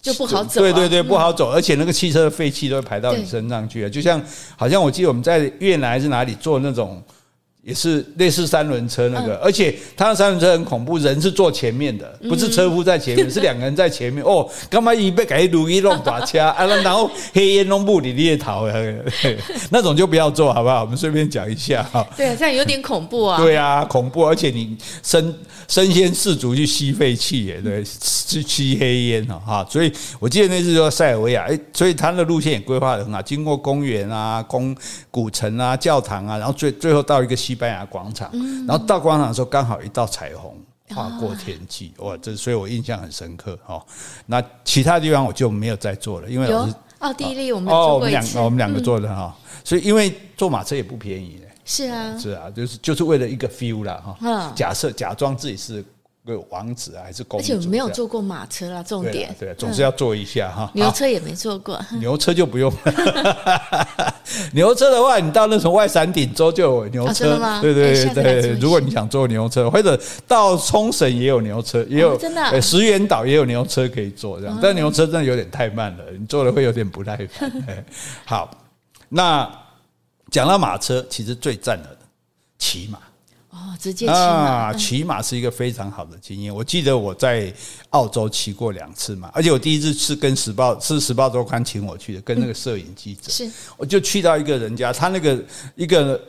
[0.00, 4.22] 就不好走，对对对，不好走，而且那个汽车的废气都会排到你身上去，就像
[4.56, 7.02] 好像我记得我们在越南还是哪里坐那种。
[7.60, 14.24] 也是类似三轮车那个，而且他的三轮车很恐怖，人是坐前面的，不是车夫在前面，是两个人在前面。
[14.24, 16.64] 哦，干嘛一被改路一弄把掐啊？
[16.64, 18.66] 然后黑烟弄不里猎逃，
[19.70, 20.80] 那种就不要做好不好？
[20.80, 22.06] 我们顺便讲一下哈。
[22.16, 23.36] 对，这样有点恐怖啊。
[23.36, 25.34] 对啊，恐怖，而且你身
[25.68, 29.64] 身先士卒去吸废气耶，对，去吸黑烟哈。
[29.68, 34.74] 所以我记得那次说塞尔维亚，哎，所以他的路线也规划的很好，经过公园啊、公
[35.10, 37.58] 古城啊、教堂啊，然后最最后到一个西。
[37.58, 38.30] 班牙广场，
[38.68, 40.56] 然后到广场的时候，刚好一道彩虹
[40.94, 42.16] 跨过天际，哇！
[42.18, 43.84] 这所以我印象很深刻哦。
[44.26, 46.48] 那其他地方我就没有再做了，因为
[47.00, 49.36] 奥地利，我们哦，我们两个我们两个做的哈。
[49.64, 54.52] 所以因为坐马车也不便宜嘞，是啊，是啊，就是就是为了一个 feel 啦哈。
[54.56, 55.84] 假设假装自己是。
[56.28, 57.42] 个王子啊，还是公主？
[57.42, 60.70] 而且我没有坐过马车啦，重点对，总是要坐一下哈。
[60.74, 62.70] 牛车也没坐过，牛车就不用。
[64.52, 68.50] 牛车的话，你到那种外山顶州就有牛车，对对对。
[68.60, 72.60] 如果你想坐牛车，或者到冲绳也有牛车，也有真的。
[72.60, 74.58] 石垣岛也有牛车可以坐，这样。
[74.60, 77.50] 但牛车真的有点太慢了，你坐了会有点不耐烦。
[78.26, 78.50] 好，
[79.08, 79.50] 那
[80.30, 81.96] 讲到马车，其实最赞的
[82.58, 82.98] 骑马。
[83.50, 86.54] 哦，直接骑马啊，骑马是一个非常好的经验。
[86.54, 87.52] 我记得我在
[87.90, 93.30] 澳洲骑过两次嘛，而且我第一次是跟时报是时报周刊请我去的，跟那个摄影记者。
[93.30, 95.42] 是，我就去到一个人家，他那个
[95.74, 96.20] 一个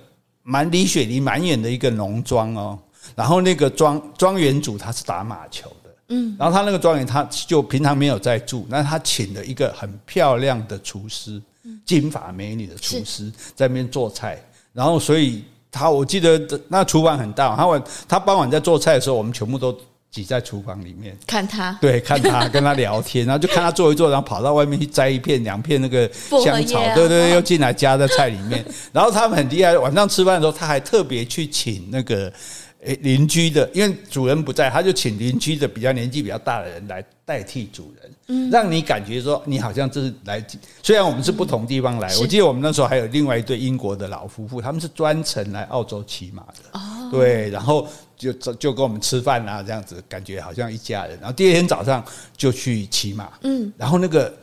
[0.44, 2.80] 蛮离雪梨蛮远的一个农庄哦，
[3.16, 11.40] 然后那个庄庄园主他是打马球的，嗯，然后他那个庄园他就平常没有在住，那他请了一个很漂亮的厨师，
[11.86, 14.42] 金发美女的厨师在那边做菜，
[14.74, 15.44] 然后所以。
[15.72, 19.72] 他我记得那厨房很大，他晚他傍晚在做菜的时候，我们全部都
[20.10, 26.12] 挤在厨房里面看他，对，看他跟他聊天，然后就看他做一做，然后跑到外面去摘一片两片那个
[26.44, 28.66] 香草，对对对，又进来加在菜里面。
[28.92, 32.34] 然后他们很厉害，晚上吃饭的时候，他还特别去请那个。
[32.82, 40.42] 诶，邻居的，因为主人不在，他就请邻居的比较年纪比较大的人来代替主人，嗯，让你感觉说你好像这是来。
[40.82, 51.20] 虽然我们是不同地方来，我记得我们那时候还有另外一对英国的老夫妇，他们是专程来澳洲骑马的，哦，对，然后就就跟我们吃饭啊，这样子感觉好像一家人。
[51.20, 52.02] 然后第二天早上
[52.38, 54.34] 就去骑马，嗯，然后那个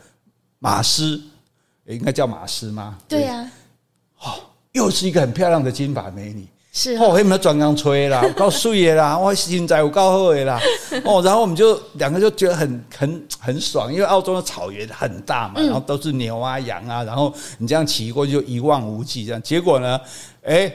[0.59, 1.19] 马师，
[1.87, 2.99] 应该叫马师吗？
[3.07, 3.51] 对呀，
[4.19, 4.35] 哦，
[4.73, 6.47] 又是一个很漂亮的金发美女。
[6.79, 8.23] 是哦，还没有转刚吹啦？
[8.37, 10.61] 够碎的啦，我身材有够好的啦。
[11.03, 19.41] 哦，然后我们就两个就觉得很很很爽，因为澳洲的草原很大嘛，然后都是牛啊羊啊，然后你这样骑过去就一望无际，这样。
[19.41, 19.99] 结果呢，
[20.43, 20.71] 哎，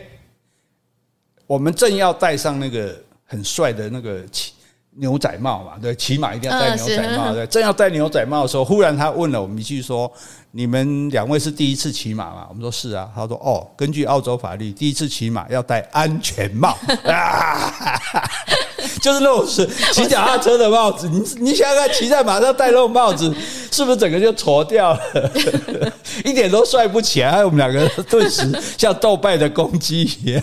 [1.47, 4.55] 我们正要带上那个很帅的那个骑
[4.96, 7.46] 牛仔帽嘛，对，骑马一定要戴牛仔帽，对。
[7.46, 10.12] 正要戴牛仔帽的时候，忽然他问了我们一句说。
[10.55, 12.46] 你们两位是第一次骑马吗？
[12.50, 13.11] 我们说是啊。
[13.14, 16.76] 他说：“哦，根据澳洲法律，第一次骑马要戴安全帽
[17.07, 17.72] 啊，
[19.01, 21.09] 就是那种是骑脚踏车的帽子。
[21.09, 23.35] 你你想想看，骑在马上戴那种帽子，
[23.71, 25.01] 是不是整个就矬掉了？
[26.25, 27.42] 一点都帅不起来。
[27.42, 30.42] 我们两个顿时像斗败的公鸡一样。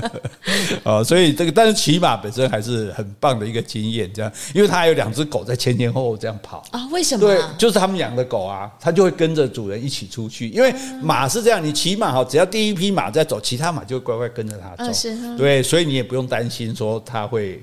[0.82, 4.10] 哦，所以这个，但是骑马本身还是很棒的一个经验。
[4.14, 6.88] 这样，因为他还有两只狗在前前后后这样跑啊。
[6.90, 7.26] 为什么？
[7.26, 9.26] 对，就是他们养的狗啊，它就会跟。
[9.26, 14.92] 跟着主人一起出去，因为马是这样，你骑马哈，只要第一匹马在走，其他马就乖乖跟着它走。
[15.36, 17.55] 对，所以你也不用担心说它会，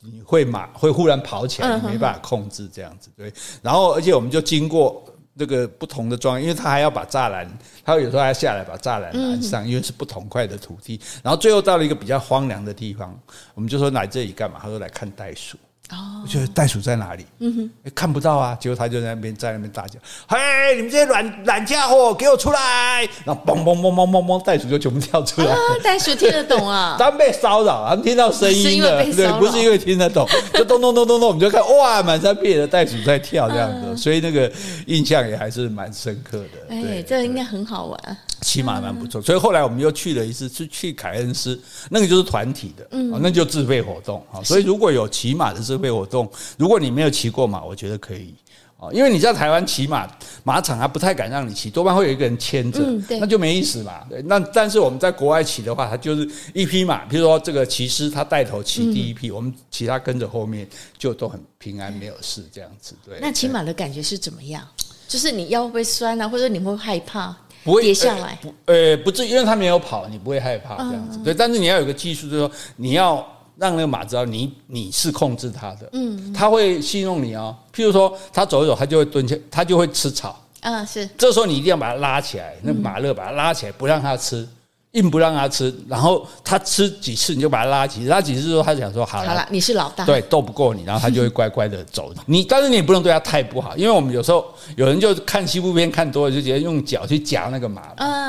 [0.00, 3.10] 你会马会忽然跑起来，你没办法控制这样子。
[3.16, 5.04] 对，然后而且我们就经过
[5.36, 7.48] 这个不同的庄，因为他还要把栅栏，
[7.84, 11.00] 他有时候还要下来把栅栏拦上，因为是不同块的土地。
[11.22, 13.18] 然后最后到了一个比较荒凉的地方，
[13.54, 14.58] 我们就说来这里干嘛？
[14.60, 15.56] 他说来看袋鼠。
[15.90, 17.24] 哦，我觉得袋鼠在哪里？
[17.38, 18.56] 嗯哼，看不到啊。
[18.60, 19.98] 结果他就在那边在那边大叫
[20.28, 25.56] ：“嘿，你们这些懒懒家伙，给我出来！”然后嘣嘣嘣嘣嘣嘣，袋鼠就全部跳出来。
[25.82, 26.96] 袋鼠听得懂啊？
[27.00, 34.50] 他们被骚扰，他们听到声音了，对，不是因为听得懂， 就咚咚咚咚咚，我们就看哇，满山遍野的袋鼠在跳这样子，所以那个
[34.86, 36.74] 印象也还是蛮深刻的。
[36.74, 38.16] 哎，这应该很好玩。
[38.40, 44.42] 骑马蛮不错，所以后来我们又去了一次，是去凯恩斯，那个就是团体的，嗯，那就自费活动啊。
[44.42, 48.34] 所以如果有骑马的自费活动，如果你没有骑过马，我觉得可以
[48.78, 50.08] 啊，因为你在台湾骑马，
[50.44, 52.80] 马场还不太敢让你骑，多半会有一个人牵着，
[53.18, 54.04] 那就没意思嘛。
[54.08, 60.64] 对，那但是我们在国外骑的话，它就是一匹马，比如说这个骑师他带头骑第一匹，我们其他跟着后面
[60.96, 62.94] 就都很平安没有事这样子。
[63.04, 64.62] 对，那骑马的感觉是怎么样？
[65.08, 67.34] 就是你腰会酸啊，或者你会害怕？
[67.68, 71.18] 不会跌下来，不，呃，不至于，因为他没有跑，你不会害怕这样子。
[71.22, 73.16] 对，但是你要有个技术，就是说你要
[73.56, 77.54] 让那个马知道你你是控制它的，嗯，它会信用你哦。
[77.74, 81.08] 譬如说，它走一走，它就会蹲下，它就会吃草，嗯，是。
[81.18, 84.48] 这时候你一定要把它拉起来，那马勒把它拉起来，不让它吃。
[84.92, 92.12] 硬不让他吃，然后他吃几次你就把他拉起，拉几次之后他就想说好了，好了，你是老大，对，斗不过你，然后他就会乖乖的走。
[92.26, 94.44] 你但是你也不能对他太不好，因为我们有时候
[94.76, 97.82] 有人就看西部片看多了，就觉得用脚去夹那个马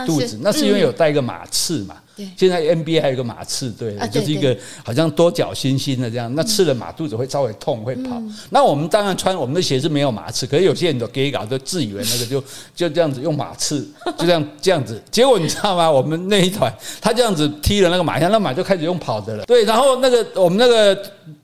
[0.06, 1.95] 肚子，那是因为有带一个马刺嘛。
[2.38, 8.21] 现在 NBA 还有一个马刺队，就是一个好像多脚猩猩的这样，那刺了马肚子会稍微痛会跑。
[8.49, 12.43] 那我们当然穿我们的鞋是没有马刺，可是有些人都给搞，都自以为那个就
[12.75, 15.01] 就这样子用马刺，就这样这样子。
[15.12, 15.89] 结果你知道吗？
[15.89, 19.45] 我们那一团他这样子踢了那个马，像那马就开始用跑的了。
[19.45, 20.97] 对，然后那个我们那个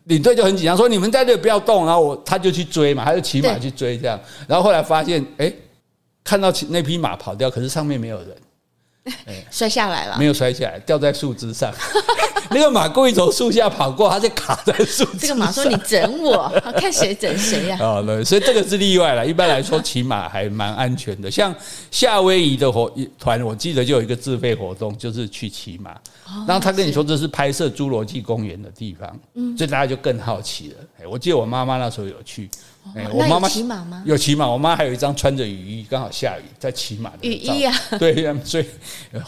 [0.06, 4.20] 领队就很紧张，说你们在这里不要动，然后我他就去追嘛，他就骑马去追这样。
[4.48, 5.52] 然后后来发现，哎，
[6.24, 8.30] 看到那匹马跑掉，可是上面没有人。
[9.52, 11.74] 摔下来了，没有摔下来，掉在树枝上。
[12.52, 15.20] 那个马故意从树下跑过，它就卡在树枝上。
[15.20, 19.26] 这个马说：“你整我， 看谁整谁呀？”啊， 对，所以这个是例外了。
[19.26, 21.30] 一般来说，骑马还蛮安全的。
[21.30, 21.54] 像
[21.90, 25.96] 夏威夷的活团，我记得就有一个自费活动，就是去骑马。
[26.48, 29.10] 然后他跟你说这是拍摄《侏罗纪公园》的地方，
[29.58, 31.08] 所以大家就更好奇了。
[31.10, 32.50] 我记得我妈妈那时候有去。
[32.94, 34.04] 哎，我妈妈骑马吗？
[34.06, 37.74] 有骑马，我妈还有一张穿着雨衣，刚好下雨在骑马的雨衣啊。
[38.00, 38.66] 对， 所以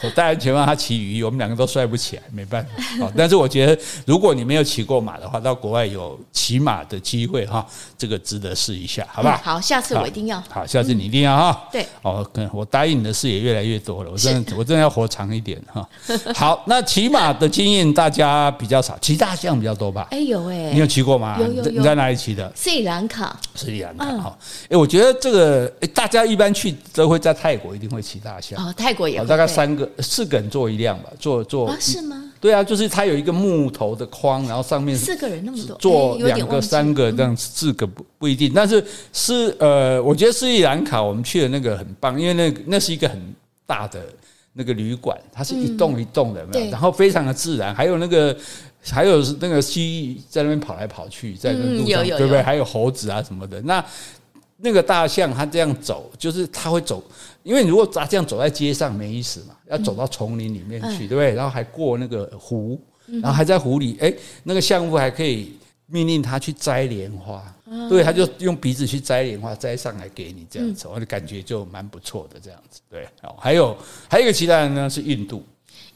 [0.03, 2.65] 我戴安全帽，她骑雨衣，我们两个都帅不起来，没办
[2.99, 3.11] 法。
[3.17, 7.65] 但是我觉得，如果你没有骑过马的话，到国外有骑马的机会哈，
[7.97, 9.37] 这个值得试一下，好不好？
[9.37, 10.41] 好，下次我一定要。
[10.49, 11.67] 好，下次你一定要哈。
[11.71, 15.87] 对，哦，我答应你的事也越来越多了，我真的，我真的要活长一点哈。
[16.35, 20.07] 好，那骑马的经验大家比较少，骑大象比较多吧？
[20.11, 21.37] 哎，有哎，你有骑过吗？
[21.39, 21.71] 有有有。
[21.71, 22.51] 你在哪里骑的？
[22.55, 23.35] 斯里兰卡。
[23.57, 24.37] 斯里兰卡哈，
[24.69, 28.63] 哎，我觉得这个，哎，大家一般去都会在泰国一定会骑大象。
[28.63, 32.31] 哦，泰国也大概三个四个人坐一辆吧，坐坐是吗？
[32.39, 43.19] 对啊，就是它有一个木头的框，然后上面四个人那么多，坐两个三个这样，四个不不一定，但是是呃，我觉得斯里兰卡我们去的那个很棒，因为那那是一个很
[43.65, 43.99] 大的
[44.53, 48.37] 那个旅馆，它是一栋一栋的，然后非常的自然，还有那个。
[48.91, 52.41] 还有那个蜥蜴在那边跑来跑去，在那路上，对不对？
[52.41, 53.61] 还有猴子啊什么的。
[53.61, 53.83] 那
[54.57, 57.03] 那个大象它这样走，就是它会走，
[57.43, 61.33] 因为如果它这样走在街上没意思嘛，要走到丛林里面去，对不对？
[61.33, 65.53] 然后还过那个湖，然后还在湖里，哎，那个象夫还可以
[65.85, 67.43] 命令他去摘莲花，
[67.87, 72.81] 对，他就用鼻子去摘莲花，摘上来给你这样子，我的感觉就蛮不错的这样子。
[72.89, 73.77] 对，还有
[74.09, 75.43] 还有一个其他人呢，是印度。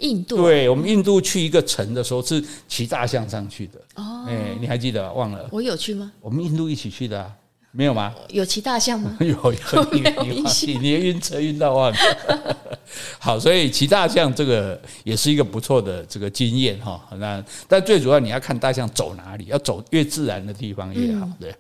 [0.02, 3.80] 印度，对，我们印度去一个城的时候是骑大象上去的。
[3.96, 5.12] 哦，哎，你还记得？
[5.14, 5.48] 忘了？
[5.52, 6.12] 我有去吗？
[6.20, 7.32] 我们印度一起去的啊，
[7.72, 8.14] 没有吗？
[8.30, 9.16] 有骑大象吗？
[9.22, 9.54] 有，有，
[9.94, 10.02] 你
[10.34, 11.98] 你你晕车晕到忘了。
[13.20, 17.00] 好，所以骑大象这个也是一个不错的这个经验哈。
[17.18, 21.28] 那但最主要你要看大象走哪里，要走越自然的地方越好。
[21.40, 21.56] 对，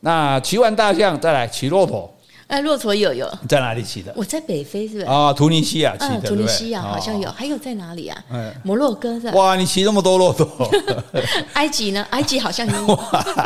[0.00, 2.12] 那骑完大象再来骑骆驼。
[2.48, 4.12] 哎，骆驼有有，在哪里骑的？
[4.16, 5.06] 我在北非，是不是？
[5.06, 8.16] 啊，突尼西亚骑的，突尼西亚好像有，还有在哪里啊？
[8.62, 9.32] 摩洛哥是吧？
[9.32, 10.48] 哇，你骑那么多骆驼。
[11.54, 12.06] 埃及呢？
[12.10, 13.00] 埃及好像有。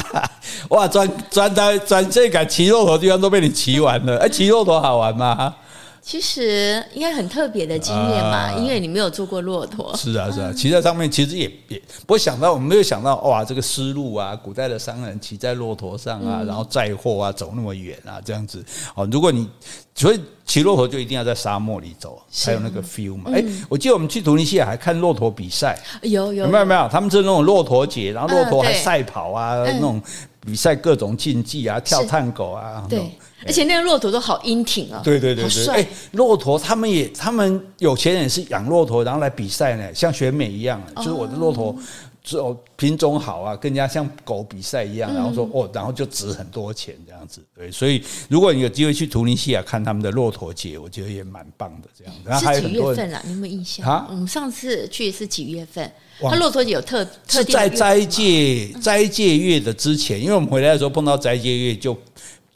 [0.68, 4.18] 哇，专专单专这个骑骆驼的地方都被你骑完了。
[4.18, 5.54] 哎，骑骆驼好玩吗？
[6.02, 9.94] 其实应该很特别的经验嘛，因为你没有坐过骆驼。
[9.96, 18.64] 是啊，是啊，骑在上面其实也也不会想到，我们没有想到哇，这个丝路啊，古代的商人骑在骆驼上啊，然后载货啊，走那么远啊，这样子。
[18.94, 19.48] 哦，如果你
[19.94, 23.30] 所以骑骆驼就一定要在沙漠里走，才有那个 feel 嘛。
[23.34, 26.88] 哎，我记得我们去突尼西亚还看骆驼比赛，有有没有没有？
[26.88, 30.02] 他们是那种骆驼节，然后骆驼还赛跑啊，那种
[30.40, 33.12] 比赛各种竞技啊，跳探狗啊，对。
[33.46, 35.00] 而且那个骆驼都好英挺啊！
[35.03, 41.74] 对对对对，哎，骆驼他们也，他们有钱人是养骆驼，然后来比赛呢，像选美一样，就是我的骆驼，
[42.22, 47.40] 只有品种好啊，更加像狗比赛一样，然后说哦，然后就值很多钱这样子。
[47.57, 52.14] 对，所以如果你有机会去图尼西亚看他们的骆驼节，我觉得也蛮棒的这样。
[52.22, 53.22] 然后还有几月份啊？
[53.24, 54.07] 你有没有印象啊？
[54.11, 55.90] 我们上次去是几月份？
[56.20, 61.96] 他骆驼节有特特是在斋戒斋戒月的之前，因为我们回来的时候碰到斋戒月就。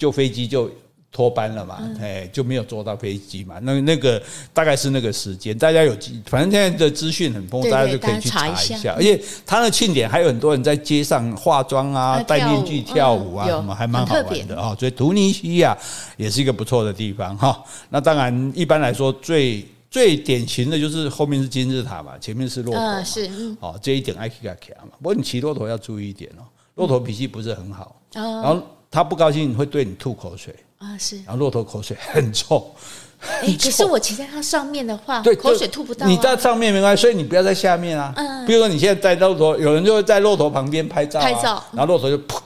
[0.04, 0.70] 就飞机就
[1.10, 3.58] 脱班了嘛，哎，就没有坐到飞机嘛。
[3.62, 8.92] 那那个大概是那个时间，大家有反正现在的资讯很丰富，大家就可以去查一下。
[8.94, 14.76] 而且他的庆典还有很多人在街上化妆啊，戴面具跳舞啊，什么还蛮好玩的啊。
[14.78, 15.74] 所以突尼西亚
[16.18, 17.64] 也是一个不错的地方哈。
[17.88, 23.30] 那当然，一般来说最最典型的就是后面是金字塔嘛，前面是骆驼，是
[23.61, 24.90] 哦，这一点爱骑卡卡嘛。
[24.98, 26.44] 不过你骑骆驼要注意一点哦，
[26.74, 28.61] 骆驼脾气不是很好，然后。
[28.95, 32.72] 他不高兴会对你吐口水啊，是，然后骆驼口水 很臭，
[33.20, 36.09] 哎，可是我骑在它上面的话，对，口水吐不到、啊。
[36.09, 38.12] 你在上面没关系，所以你不要在下面啊。
[38.16, 38.47] 嗯。
[38.47, 42.40] 比如说你现在在骆驼，有人就会在骆驼旁边拍照、啊，拍照，然后骆驼就 噗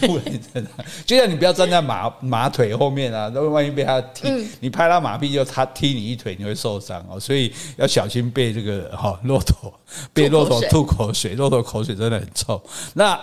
[0.00, 0.20] 噗
[0.52, 0.62] 的，
[1.06, 7.18] 就像你不要站在马马腿后面啊，那万一被它踢，嗯、你拍它马屁，就它踢你一腿，你会受伤哦。
[7.18, 9.72] 所以要小心被这个哈骆驼
[10.12, 12.62] 被骆驼吐口水，骆驼口水真的很臭。
[12.94, 13.18] 那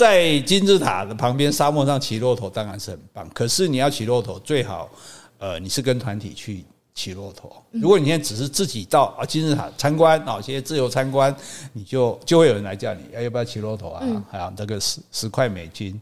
[0.00, 4.88] 在金字塔的旁边沙漠上骑骆驼当然是很棒，可是你要骑骆驼最好。
[5.36, 7.62] 呃，你是跟团体去骑骆驼。
[7.70, 11.34] 如果你现在只是自己到啊金字塔参观啊，现在自由参观，
[11.74, 14.00] 你就就会有人来叫你，要要不要骑骆驼啊？
[14.02, 16.00] 嗯、啊，这个十十块美金，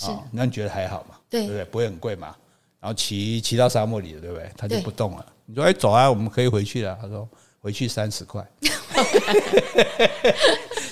[0.00, 1.16] 啊是，那你觉得还好嘛？
[1.30, 1.64] 对，对不对？
[1.64, 2.36] 不会很贵嘛？
[2.80, 4.50] 然后骑骑到沙漠里了，对不对？
[4.58, 5.24] 他就不动了。
[5.46, 6.98] 你说哎，走啊，我们可以回去了。
[7.00, 7.26] 他说
[7.62, 8.44] 回去三十块。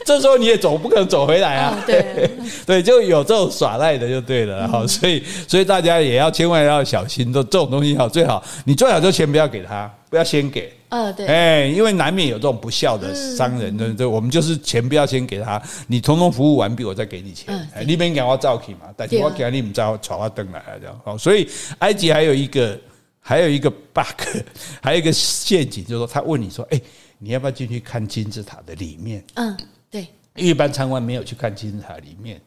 [0.05, 1.83] 这时候你也走不可能走回来啊！
[1.87, 2.31] 对
[2.67, 4.87] 对，就有这种耍赖的就对了哈。
[4.87, 10.73] 所以所以大家也要千万要小心，这这种东西好最好你最好就钱不要给他，不要先给。
[10.89, 11.27] 呃，对。
[11.27, 17.55] 哎，因为难免有这种不孝的商人，对对，我们就是钱不要先给他，你通通服务完毕，我再给你钱。
[17.75, 21.01] 哎，你别给我照起嘛，但是我给你们照传话灯来这样。
[21.05, 21.49] 好，所以
[21.79, 22.77] 埃及还有一个
[23.21, 24.21] 还有一个 bug，
[24.83, 26.81] 还有一个陷阱，就是说他问你说，哎，
[27.19, 29.25] 你要不要进去看金字塔的里面？
[29.35, 29.57] 嗯。
[29.91, 30.07] 对，
[30.37, 32.41] 一般参观没有去看金字塔里面，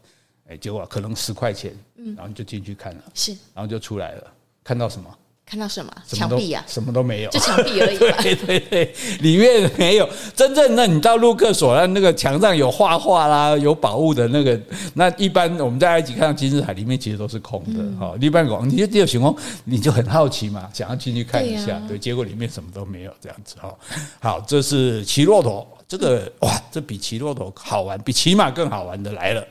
[0.47, 5.17] 哎，结果可能十块钱，嗯，然后就进去看了，是，然后就出来了，看到什么？
[5.54, 5.93] 看到什么？
[6.08, 7.97] 墙壁啊，什么都没有，就墙壁而已。
[8.24, 10.76] 对对对，里面没有真正。
[10.76, 14.60] 那你到陆克索，那那个墙上有画画啦，有宝物的那个，
[14.95, 18.16] 那一般我们在埃及看到金字塔里面其实都是空的哈。
[18.20, 23.72] 一般讲，你就第二情况，你就很好奇嘛，想要进去看一下，对，结果里面什么都没有，这样子哈。
[24.20, 25.68] 好，这是骑骆驼。
[25.88, 29.45] 这个哇，这比骑骆驼好玩，比骑马更好玩的来了。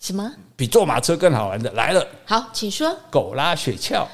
[0.00, 0.28] 什么？
[0.56, 2.04] 比坐马车更好玩的来了。
[2.24, 2.96] 好，请说。
[3.10, 4.04] 狗拉雪橇，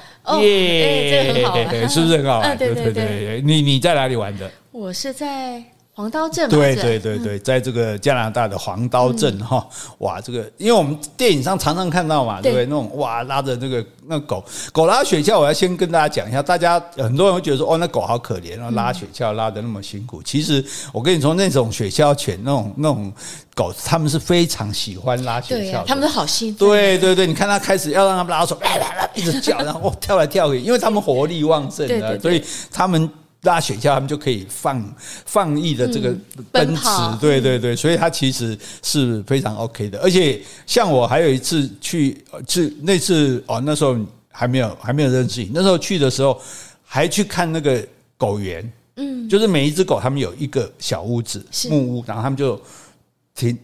[0.41, 2.57] 耶，这个很好玩，是不是很好玩？
[2.57, 4.49] 对对对，你你在哪里玩的？
[4.71, 5.63] 我是在。
[5.97, 9.65] 黄刀镇，对对对对，在这个加拿大的黄刀镇哈，
[9.99, 12.65] 哇，这个因为我们电影上常常看到嘛，对不对？
[12.65, 14.43] 那种哇，拉着那个那狗
[14.73, 20.21] 狗拉雪橇，我要先跟大家讲一下，大家很多人会觉得说，哦，那狗好可怜，然后拉雪橇拉得那么辛苦。
[20.21, 23.09] 其实我跟你说，那种雪橇犬，那种那种
[23.53, 26.67] 狗，他们是非常喜欢拉雪橇，他们都好兴奋。
[26.67, 28.59] 对对对，你看它开始要让他们拉的时候，
[29.13, 33.09] 一直叫，然后跳来跳去，因为他们活力旺盛的，所以他们。
[33.45, 36.13] 拉雪橇，他们就可以放放逸的这个
[36.51, 36.83] 奔驰，
[37.21, 39.97] 对对对，所以它其实是非常 OK 的。
[39.99, 43.95] 而且像我还有一次去，是那次哦，那时候
[44.29, 46.37] 还没有还没有认识你，那时候去的时候
[46.83, 47.81] 还去看那个
[48.17, 52.59] 狗园，嗯，就是每一只狗他们有一个小屋子木屋，然后他们就
[53.33, 53.57] 停，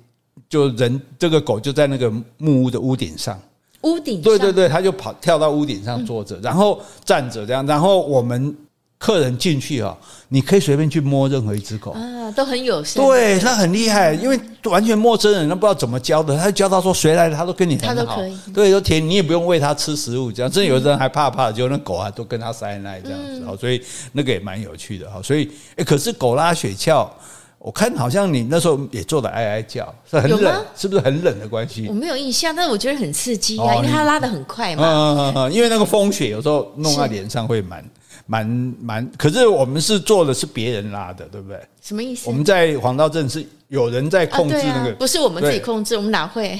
[0.47, 3.37] 就人这个狗就在那个木屋的屋顶上，
[3.81, 8.55] 屋顶，对对对，他就跑跳到屋顶上坐着，然后站着这样，然后我们。
[9.01, 9.97] 客人进去啊，
[10.29, 13.03] 你可以随便去摸任何一只狗啊，都很友善。
[13.03, 18.37] 对，那很厉害，因为完全陌生人，他不知道怎么教的，他就教他说谁来，他都跟你很好，他都可以。
[18.53, 20.51] 对，都甜，你也不用喂他吃食物，这样。
[20.51, 23.81] 真的有的人还怕怕，就那狗啊都跟他塞奶这样子，好，所以
[24.11, 25.19] 那个也蛮有趣的哈。
[25.23, 27.09] 所以，哎，可是狗拉雪橇，
[27.57, 31.87] 我看好像你那时候也做的哀哀叫，是很冷，是不是很冷的关系？
[31.87, 34.83] 我没有印象，但是我觉得很刺激啊，因为它拉的很快嘛。
[34.85, 37.83] 嗯嗯嗯，因为那个风雪有时候弄在脸上会蛮。
[38.31, 38.47] 蛮
[38.79, 41.59] 蛮，可是我们是做的是别人拉的，对不对？
[41.81, 42.29] 什么意思？
[42.29, 46.57] 我们在黄道镇是有人在控制那个，啊啊、不是我们自己控制，我们哪会？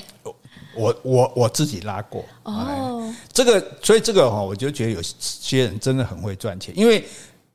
[0.76, 3.10] 我我我自己拉过哦。
[3.32, 7.06] 这个，所以这个哈，我就觉得有些人真的很会赚钱，因为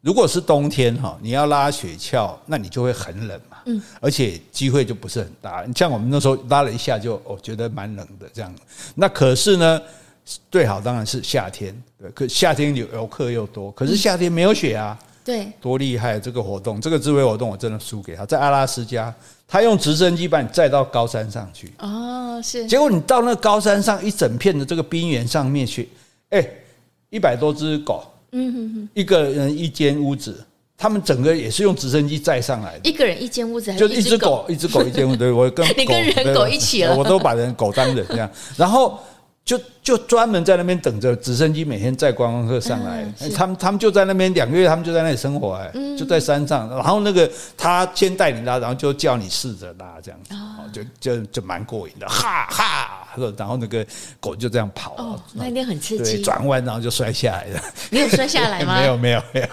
[0.01, 5.63] 如果是冬天哈，你要拉雪橇，那你就会很冷嘛，嗯，而且机会就不是很大。
[5.75, 8.51] 像我们那时候拉了一下就，就我觉得蛮冷的这样。
[8.95, 9.79] 那可是呢？
[10.51, 19.15] 最好当然是夏天，对，可夏天游游客又多，可是夏天没有雪啊，对，多厉害这个活动，这个智慧活动我真的输给他，在阿拉斯加，
[19.47, 25.89] 他用直升机把你载到高山上去，哦，是，结果你到那高山上一整片的这个冰原上面去，
[26.31, 26.45] 哎，
[27.11, 30.45] 一百多只狗，嗯哼哼，一个人一间屋子，
[30.77, 38.99] 他们整个也是用直升机载上来的，一个人一间屋子，就一只狗，一只狗一间屋子，对，我跟 你跟人狗一起了，我都把人狗当人这样，然后。
[39.47, 50.35] 就就专门在那边等着直升机每天载观光客上来，他们他们就在那边两个月，他们就在那里生活哎，就在山上，然后那个他先带你拉，然后就叫你试着拉这样子，
[51.01, 53.03] 就就就蛮过瘾的，哈哈。
[53.39, 53.87] 然后那个
[54.21, 56.21] 狗就这样跑，哦，那一定很刺激。
[56.21, 57.63] 转弯然后就摔下来了。
[57.89, 58.77] 你有摔下来吗？
[58.79, 59.47] 没有没有没有，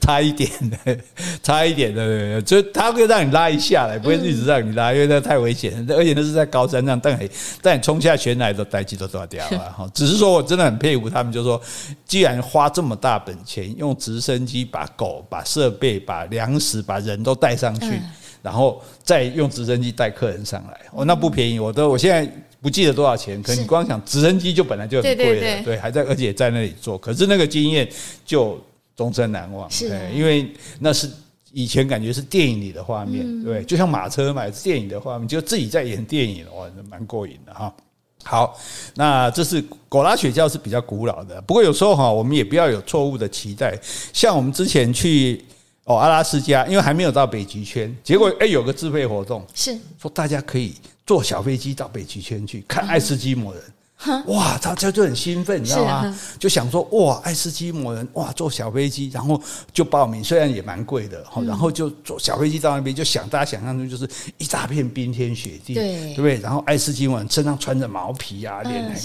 [0.00, 0.96] 差一点的，
[1.42, 7.28] 差一点的，就他会让你拉一下来，不会一直让你拉，因为那太危险，而且那是在高山上，但你
[7.60, 9.72] 但你冲下悬崖都呆机都断掉啊！
[9.78, 11.58] 哈，只是说我真的很佩服他们，就是说，
[12.04, 17.98] 既然花这么大本钱，用直升机把狗、把设备、把粮食、把人都带上去，
[18.42, 27.88] 然后再用直升机带客人上来，哦，那不便宜，我都我现在不记得多少钱，可你光想直升机就本来就很贵了，对，还在而且在那里做，可是那个经验
[28.26, 28.60] 就
[28.94, 31.08] 终身难忘，对，因为那是。
[31.52, 37.74] 以前感觉是电影里的画面，嗯、对，就像马车嘛，是电影的画面，就自己在演电影，哇，蛮过瘾的哈。
[38.22, 38.58] 好，
[38.94, 43.76] 那这是狗拉雪橇是比较古老的，不过有时候哈，我们也不要有错误的期待。
[44.12, 45.44] 像我们之前去
[45.84, 50.74] 哦阿拉斯加，因为还没有到北极圈，结果哎有个自费活动，是说大家可以
[51.06, 53.62] 坐小飞机到北极圈去看爱斯基摩人。
[54.28, 56.18] 哇，他就就很兴奋，你知道吗？
[56.38, 59.40] 就想说哇，爱斯基摩人哇，坐小飞机，然后
[59.72, 66.38] 就报名，虽然也蛮贵的，然后就坐小飞机到那边，就想大家想象中就是一大片冰天雪地，对，对不对？
[66.38, 68.96] 然后爱斯基摩人身上穿着毛皮啊，脸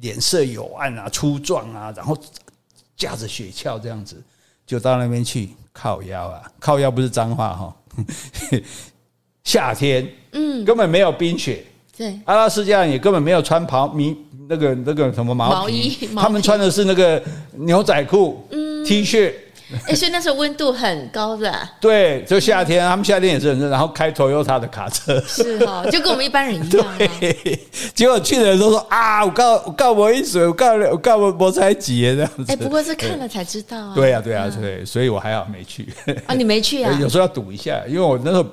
[0.00, 2.16] 脸色有暗啊，粗壮啊，然后
[2.96, 4.22] 架着雪橇这样子，
[4.64, 7.76] 就到那边去靠腰啊，靠腰不是脏话哈，
[9.42, 11.64] 夏天，嗯，根本没有冰雪。
[12.00, 14.16] 对，阿拉斯加人也根本没有穿袍迷
[14.48, 17.22] 那个那个什么毛衣，毛衣，他们穿的是那个
[17.52, 19.30] 牛仔裤、嗯、T 恤。
[19.86, 21.52] 哎，所以那时候温度很高的。
[21.80, 25.20] 对，就夏天，他们夏天也是很热，然后开 Toyota 的卡车。
[25.26, 26.86] 是哦， 就跟我们一般人一样。
[26.98, 27.60] 对，
[27.94, 32.44] 结果去的人都说啊，我告我告我一水，我告我告我我才几这样子。
[32.48, 33.92] 哎，不过是看了才知道啊。
[33.94, 35.88] 对啊，对啊，对，所以我还好没去。
[36.26, 36.92] 啊，你没去啊？
[37.00, 38.46] 有时候要赌一下，因为我那时候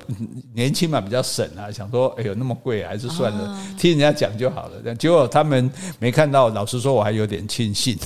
[0.54, 4.72] 年轻嘛，比较省啊，想说哎呦那么贵，还是算了，听人家讲就好了。
[4.84, 7.98] 这样结果他们没看到，老实说我还有点庆幸。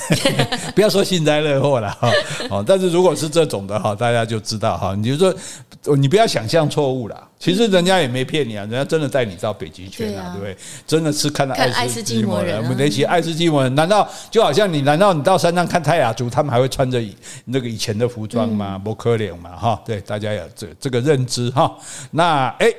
[0.75, 2.11] 不要说幸灾乐祸了哈。
[2.49, 4.93] 哦，但是如果如果是这种的哈，大家就知道哈。
[4.93, 7.27] 你就说，你不要想象错误啦。
[7.39, 10.55] 其实人家也没骗你啊，人家真的带你到北极圈啊，对不对？
[10.85, 14.81] 真的是看到爱斯基摩人，我们那些爱斯基摩人，难道就好像你？
[14.81, 17.01] 难道你到山上看泰雅族，他们还会穿着
[17.45, 18.77] 那个以前的服装吗？
[18.77, 19.81] 不可能嘛，哈。
[19.83, 21.75] 对，大家有这这个认知哈。
[22.11, 22.71] 那哎，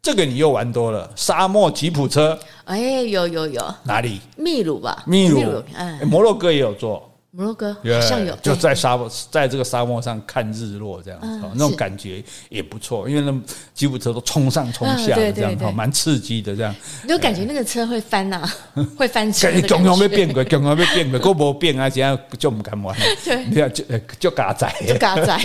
[0.00, 2.38] 这个你又玩多了，沙漠吉普车。
[2.66, 4.20] 哎，有有有，哪里？
[4.36, 5.60] 秘鲁吧，秘鲁。
[5.74, 7.10] 嗯，摩洛哥也有做。
[7.36, 13.06] 摩洛哥好像有，就在沙漠，在这个沙漠上看日落这样子，那种感觉也不错。
[13.06, 13.40] 因为那
[13.74, 16.74] 吉普车都冲上冲下的这样，蛮刺激的这样。
[17.02, 18.42] 你就感觉那个车会翻呐，
[18.96, 19.50] 会翻车。
[19.68, 21.90] 刚刚被变过，刚刚被变过，过不变啊？
[21.90, 22.96] 这样就不敢玩。
[23.22, 23.84] 对，你看就
[24.18, 25.38] 就嘎仔，就嘎仔。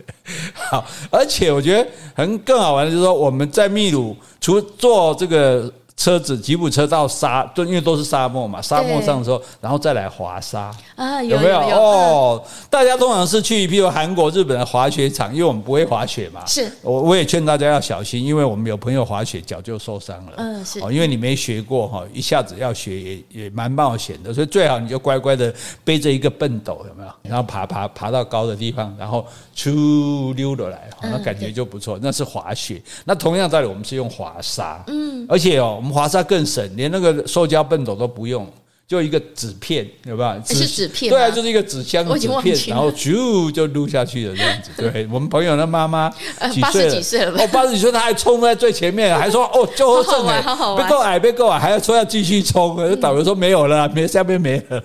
[0.54, 5.70] 好，而且我觉得很更好玩的就是说，我们在秘鲁，除做这个。
[5.96, 11.58] 车子吉普车到沙，就因为都是沙漠嘛，沙漠上的时候，然后再来滑沙啊，有没有？
[11.60, 16.44] 哦，大家通常是去，譬如韩国、日本的滑雪场，因为我们不会滑雪嘛。
[16.46, 20.32] 是，我我也劝大家要小心，因为我们有朋友滑雪脚就受伤了。
[20.36, 20.80] 嗯，是。
[20.80, 27.10] 哦，因为你没学过哈，一下子要学也也蛮冒险的，所以最好你就乖乖的背着一个笨斗，有没有？
[27.22, 29.24] 然后爬爬爬到高的地方，然后
[29.54, 31.98] 出溜的来，那感觉就不错。
[32.02, 32.82] 那是滑雪。
[33.04, 34.82] 那同样道理，我们是用滑沙。
[34.88, 35.82] 嗯，而且哦。
[35.84, 38.50] 我们滑沙更省，连那个塑胶笨斗都不用，
[38.88, 40.42] 就一个纸片，有没有？
[40.46, 44.70] 是纸片，对啊，就是一个纸箱的纸片，然后咻就撸下去了这样子。
[44.78, 46.08] 对，我们朋友的妈妈
[46.50, 46.90] 几岁了？
[46.90, 47.38] 几岁了？
[47.38, 50.42] 哦，八十几岁，他还冲在最前面，还说 哦，就后正哎，
[50.74, 52.98] 别够矮，别够矮，还要说要继续冲。
[52.98, 54.82] 导游说没有了，没下面没了。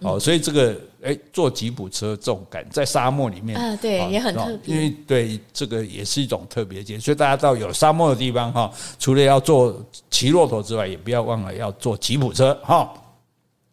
[0.00, 0.74] 哦，所以这个。
[1.00, 4.74] 哎，坐吉普车这种感，在沙漠里面啊，对，也很特别。
[4.74, 8.68] 因为对这个也是一种特别节，所以大家到有沙漠的地方哈，
[8.98, 9.80] 除了要坐
[10.10, 12.92] 骑骆驼之外，也不要忘了要坐吉普车哈。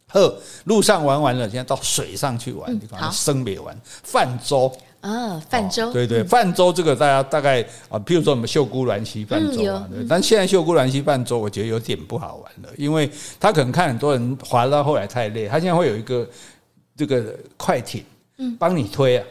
[0.10, 4.72] 呵，路上玩完了，现在到水上去玩，地方生别玩泛舟
[5.02, 13.10] 啊，泛舟，对对，泛舟这个大家大概啊，譬如说我们秀姑峦溪泛舟啊，对，但现在秀姑峦溪泛舟，我觉得有点不好玩了，因为
[13.40, 16.30] 他可能看很多人滑到后来太累，他现在会有一个。
[16.96, 18.04] 这个快艇，
[18.38, 19.26] 嗯，帮你推啊。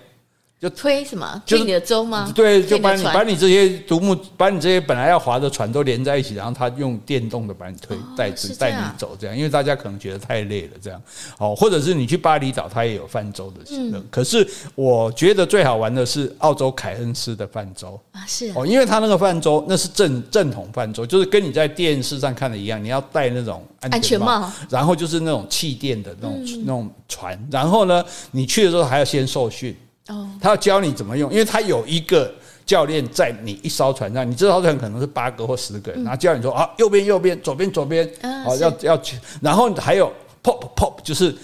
[0.64, 1.42] 就推什么？
[1.46, 2.32] 推你的舟吗？
[2.34, 9.36] 对，就把你把你这些独木，把你这些本来要划的船都连在一起，然后他用电动的把你推带着带你走，这样。
[9.36, 10.98] 因为大家可能觉得太累了，这样。
[11.36, 13.56] 哦，或者是你去巴厘岛，它也有泛舟的。
[13.72, 14.02] 嗯。
[14.10, 29.76] 可是我觉得最好玩的是澳洲凯恩斯的泛舟啊，是哦，因为他那个泛舟那是正正统泛舟，就是跟你在电视上看的一样，你要戴那种安全帽，然后就是那种气垫的那种那种船，然后呢，你去的时候还要先受训。
[30.08, 32.32] 哦，他要教你怎么用，因为他有一个
[32.66, 38.06] 教练在你一艘船上，你这艘船可能是八个或十个人，然后教你说啊，右边右边，左边左边，
[38.46, 41.34] 哦，要要去，然后还有 pop pop，就是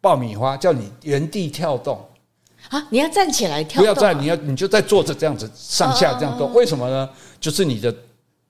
[0.00, 1.98] 爆米花，叫你原地跳动。
[2.68, 7.08] 啊，你要站起来跳，不要站，你要你就在坐着这样子上下这样动，为什么呢？
[7.40, 7.92] 就是你的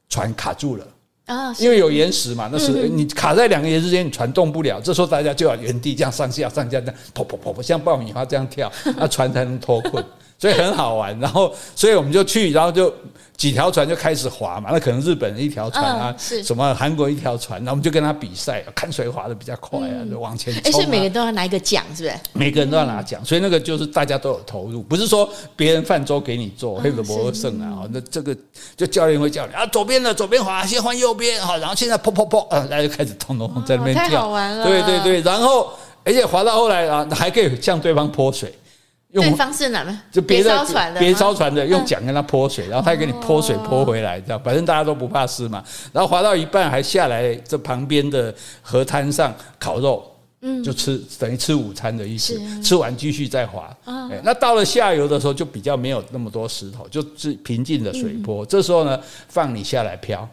[0.08, 0.84] 船卡住了。
[1.30, 4.80] 啊，因为有岩石嘛，那是你卡在两个岩石之间，你船动不了。
[4.80, 10.04] 这时候大家就要原地这样上下上下这样跑跑跑跑，像爆米花这样跳，那船才能脱困，
[10.38, 11.18] 所以很好玩。
[11.20, 12.92] 然后，所以我们就去，然后就。
[13.40, 20.70] 几条船就开始划嘛，那可能日本一条船啊，嗯、什么韩国一条船，那我们就跟他比赛，看谁划得比较快啊，嗯、就往前冲、啊。
[20.70, 22.14] 所以每个人都要拿一个奖，是不是？
[22.34, 25.26] 每个人都要拿奖，所以那个就是大家都有投入，不是说
[25.56, 27.88] 别人泛舟给你做，黑个博胜啊。
[27.90, 28.36] 那这个
[28.76, 34.66] 就教练会叫你啊，左边的左边划，先换右边好，然后现在噗噗噗，啊，大家就开始咚咚咚在那边跳，太好玩了。
[34.66, 35.72] 对对对，然后
[36.04, 38.54] 而且划到后来啊，还可以向对方泼水。
[39.12, 40.02] 用对方是哪呢？
[40.12, 40.50] 就别的
[40.98, 45.64] 别烧船的用桨跟他泼水，然后他给你泼水泼回来，这样反正大家都不怕湿嘛。
[45.92, 48.32] 然后划到一半还下来这旁边的
[48.62, 50.08] 河滩上烤肉，
[50.42, 52.40] 嗯，就吃等于吃午餐的意思。
[52.62, 53.76] 吃完继续再划。
[54.22, 58.46] 那到了下游的时候就比较没有那么多石头，就是平静的水波。
[58.46, 60.28] 这时候呢，放你下来漂，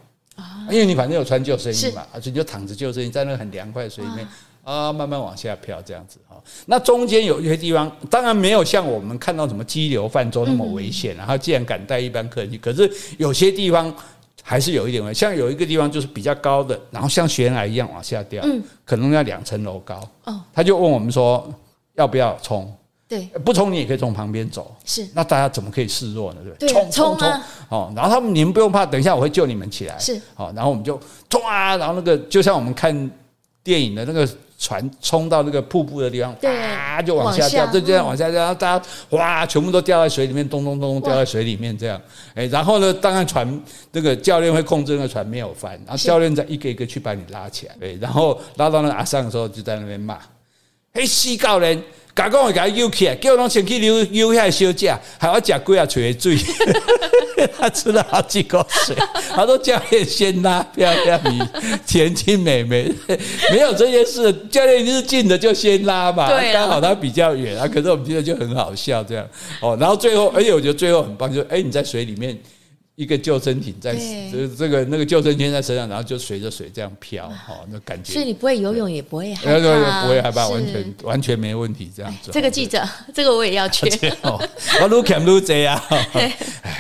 [0.70, 4.28] 因为你反正有穿救生衣嘛，而且你就躺着救生衣在那个很凉快的水里面。
[4.68, 6.36] 啊，慢慢往下飘，这样子哈。
[6.66, 11.16] 那中间有一些地方，当然没有像我们看到什么激流泛舟那么危险。
[11.16, 13.94] 然后，既然敢带一般客人去，可是有些地方
[14.44, 15.30] 还是有一点危险。
[15.30, 18.44] 像有一个地方就是比较高的，然后像悬崖一样往下掉，
[18.84, 20.06] 可能要两层楼高。
[20.26, 21.50] 哦他就问我们说
[21.96, 22.70] 要不要冲？
[23.08, 24.76] 对，不冲你也可以从旁边走。
[24.84, 26.42] 是，那大家怎么可以示弱呢？
[26.60, 27.42] 对，冲冲冲！
[27.70, 29.98] 哦，然后他们你们不用怕，等一下我会救你们起来。
[29.98, 31.00] 是，好，然后我们就
[31.30, 33.10] 冲啊，然后那个就像我们看
[33.64, 34.28] 电影的那个。
[34.58, 42.02] 船冲到那个瀑布的地方，啊，就往下掉，就这样往下掉，然后大家哇，全部都掉在水里面，咚咚咚咚掉在水里面，这样，
[42.34, 50.18] 哎，然后呢，当然船那个教练会控制那个船没有翻，然后教练再一个一个去把你拉起来，对，然后拉到那个阿桑的时候，就在那边骂，
[50.94, 51.82] 嘿，死教练。
[52.18, 56.36] 甲讲会甲他游起来，叫我先去游游下休假，还要食几啊锤的水，
[57.60, 58.96] 他吃了好几口水。
[59.30, 61.40] 他说教练先拉，不要让你
[61.86, 62.92] 田径妹妹
[63.52, 67.68] 没有这件事，教练是近的就先拉嘛，刚好他比较远啊。
[67.68, 69.24] 可是我们觉得就很好笑这样
[69.62, 72.36] 哦，然后最后，而且我觉得最后很棒，就是哎你在水里面。
[72.98, 78.12] 一个救生艇在这这个那个救生圈在身上，然后就随着水这样飘，哈，那感觉。
[78.12, 82.32] 所以你不会游泳也不会害怕，不会害怕，完全完全没问题这样子。
[82.34, 82.84] 这个记者，
[83.14, 83.88] 这个我也要去。
[84.82, 85.80] 我愈看愈济啊！
[86.14, 86.36] 哎，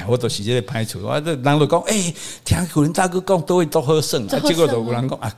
[0.08, 2.14] 我都是这个歹处，我这人都讲，哎，
[2.44, 5.32] 听古人大哥讲都会都好胜，结果就有人讲啊，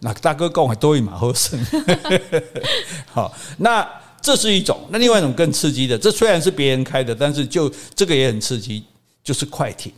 [0.00, 1.58] 那大哥讲还都会蛮好胜。
[3.10, 3.88] 好，那
[4.20, 8.84] 这是一种，那另外一种更刺激的，这虽然是别人开的，但是就这个也很刺激，
[9.24, 9.90] 就是快艇。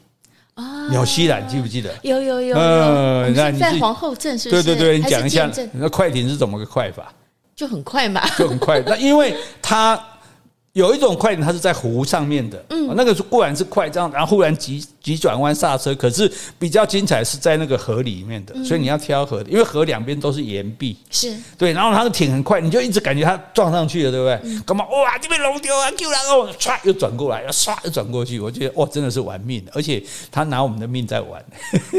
[0.91, 1.91] 纽西兰记不记得？
[2.03, 2.57] 有有有。
[2.57, 4.51] 嗯，那你在皇后镇是是？
[4.51, 7.13] 对对对，你讲一下，那快艇是怎么个快法？
[7.57, 8.83] 就很快嘛，就很快。
[8.87, 9.99] 那因为它。
[10.73, 21.37] 有一种快艇，它是在湖上面的，嗯，那个是固然是快，这样，然后忽然急急转弯刹车，可是比较精彩是在那个河里面的，所以你要挑河的，因为河两边都是岩壁，是。
[21.59, 24.61] 对，然后它的艇很快，你就一直感觉它撞上去了，对不对？
[24.65, 24.85] 干嘛？
[24.87, 30.01] 哇，这边龙丢啊，救人哦，唰又转过来，又唰又转过去，我觉得哇，真的是玩命，而且
[30.31, 31.45] 他拿我们的命在玩，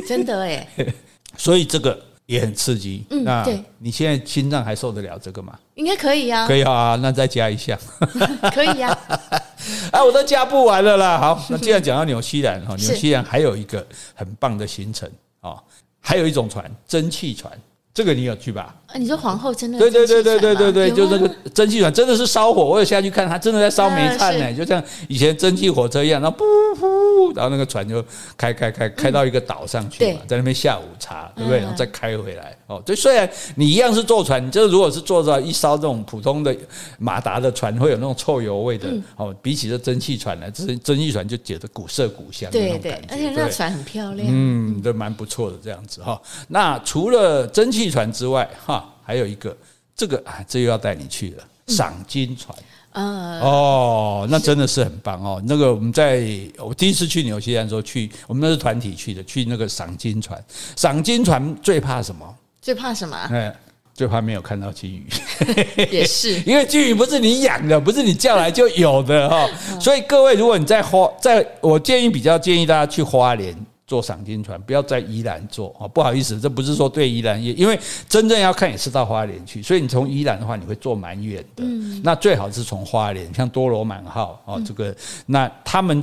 [0.07, 0.65] 真的哎，
[1.35, 2.10] 所以这个。
[2.31, 3.45] 也很刺激，嗯，那
[3.77, 5.59] 你现在心脏还受得了这个吗？
[5.75, 7.77] 应该可以呀，可以啊，那再加一项，
[8.55, 8.97] 可以呀，
[9.91, 11.17] 啊，我都加不完了啦。
[11.17, 15.09] 好， 那既然讲到纽西兰哈，纽西兰还有一个很棒的行程
[15.41, 15.61] 啊，
[15.99, 17.51] 还有一种船，蒸汽船。
[17.93, 18.73] 这个你有去吧？
[18.93, 19.79] 啊，你说皇后真的？
[19.79, 26.43] 对对对对对对对，就那个蒸汽船真的是烧火，我有下去看，它真的在烧煤炭呢，就像以前蒸汽火车一样，然后噗
[26.79, 28.03] 噗，然后那个船就
[28.37, 31.59] 开开开开到一个岛上去嘛，在那边下午茶，对不对？
[31.59, 32.55] 然后再开回来。
[32.67, 36.55] 哦，就，虽然你一样是坐船，就是如果是坐到一艘这种普通的
[36.97, 38.87] 马达的船，会有那种臭油味的。
[39.17, 46.21] 哦，比起这蒸汽船来，这蒸汽船就觉得古色古香那种感觉，而且那船很漂亮，嗯，都蛮不错的这样子哈。
[46.47, 49.55] 那除了蒸汽汽船之外，哈，还有一个
[49.95, 52.57] 这个啊，这又要带你去了，赏金船。
[52.93, 55.41] 嗯，哦，那真的是很棒哦。
[55.45, 56.27] 那个我们在
[56.57, 60.43] 我第一次去纽西兰的时候去，我们那是团体去的，去那个赏金船。
[60.75, 62.35] 赏金船最怕什么？
[62.61, 63.15] 最怕什么？
[63.31, 63.55] 哎，
[63.93, 65.07] 最怕没有看到金鱼。
[65.89, 69.49] 也是，因为金鱼不是你养的，不是你叫来就有的哈。
[69.79, 73.55] 所以各位，如果你在花，在我建议比较建议大家去花莲。
[73.91, 75.83] 坐赏金船，不要在宜兰坐啊！
[75.85, 77.77] 不好意思，这不是说对宜兰也，因为
[78.07, 81.63] 真正要看也是到花莲去，所以你从宜兰的话，你会坐蛮远的。
[82.01, 86.01] 那最好是从花莲，像多罗满号啊，这个那他们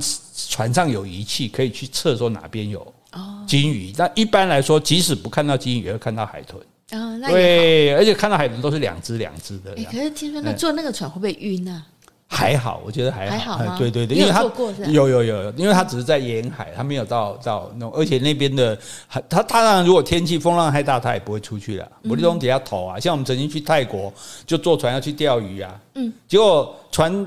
[0.49, 2.85] 船上有仪器可以去测说哪边有
[3.47, 3.91] 金鱼。
[3.97, 6.61] 那一般来说，即使不看到金鱼，也会看到海豚。
[7.27, 9.73] 对，而且看到海豚都是两只两只的。
[9.85, 11.83] 可是听说那坐那个船会不会晕呢？
[12.31, 13.57] 还好，我觉得还好。
[13.57, 13.75] 还好吗？
[13.77, 14.43] 对对对，因为他
[14.87, 18.77] 有有有有，因为他只是在沿海，他没有到到那，而且那边的
[19.09, 21.91] 他他当然，如果天气风浪太大，他也不会出去了。
[22.03, 24.13] 我这种底下投啊，像我们曾经去泰国，
[24.45, 27.25] 就坐船要去钓鱼啊，嗯，结果船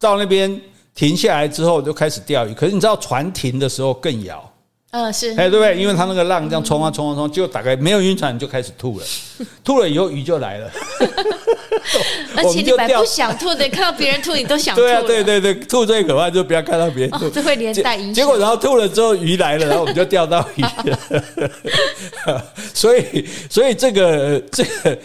[0.00, 0.60] 到那边
[0.96, 4.44] 停下来之后就开始钓鱼，可是你知道船停的时候更摇。
[4.90, 5.80] 嗯，是，哎，对不对？
[5.80, 9.06] 因为他那个浪这样冲啊冲啊冲，就大概没有晕船，就开始吐了，
[9.62, 10.68] 吐了以后鱼就来了。
[12.36, 14.82] 而且你本来不想吐的， 看到别人吐你都想吐。
[14.82, 18.14] 对啊，对对对，吐最可怕就不要看到别人吐，这会连带影响。
[18.14, 22.44] 结果然后吐了之后鱼来了，然后我们就钓到鱼了。
[22.74, 24.98] 所以，所以这个这个。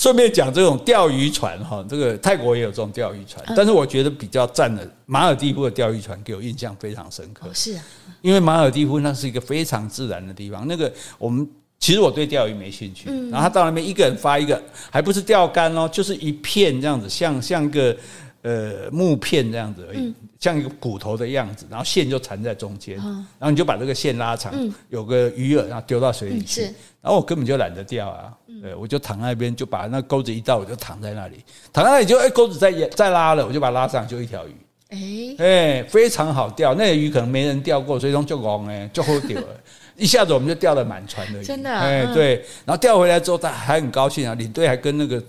[0.00, 7.48] 顺便讲这种钓鱼船哈，这个泰国也有这种钓鱼船，但是我觉得比较赞的马尔地夫的钓鱼船给我印象非常深刻。
[7.52, 7.82] 是啊，
[8.20, 10.64] 因为马尔地夫那是一个非常自然的地方。
[10.68, 11.44] 那个我们
[11.78, 14.60] 其实我对钓鱼没兴趣，然后他到那边一个人发一个，
[14.90, 17.96] 还不是钓竿哦，就是一片这样子，像像一个
[18.42, 24.52] 呃木片这样子而已，像一个骨头的样子，然后线就缠在中间，然后你就把这个线拉长，
[24.90, 26.62] 有个鱼饵，然后丢到水里去，
[27.00, 28.32] 然后我根本就懒得钓啊。
[28.60, 31.36] 对，我就躺在那边，就把那钩子一倒，我就躺在那里，
[31.72, 34.56] 躺在那里就哎，钩子再再拉了，我就把它拉上，就一条鱼，
[34.88, 39.46] 哎哎，非常好钓，那个鱼可能没人钓过，所以说就拱哎，就好钓了，
[39.98, 45.22] 一下子我们就钓了满船的鱼，真的，哎对，然后钓回来之后，他还很高兴啊，领队还跟那个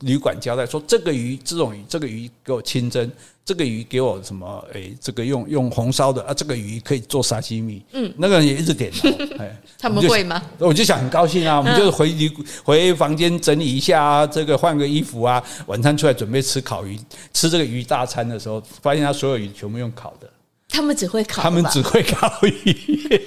[0.00, 3.10] 旅馆交代说，这个鱼这种鱼，这个鱼给我清蒸。
[3.42, 4.64] 这个鱼给我什么？
[4.72, 7.82] 哎，这个用用红烧的啊，这个鱼可以做沙西米。
[7.90, 9.08] 嗯，那个人也一直点头。
[9.42, 10.40] 哎，他们会吗？
[10.58, 12.30] 我就想很高兴啊，我们就回旅
[12.62, 16.96] 回房间整理一下啊，这个换个衣服啊，晚餐出来准备吃烤鱼，
[17.32, 20.30] 吃这个鱼大餐的时候，发现他所有鱼全部用烤的。
[20.70, 23.20] 他们只会烤，他们只会烤鱼，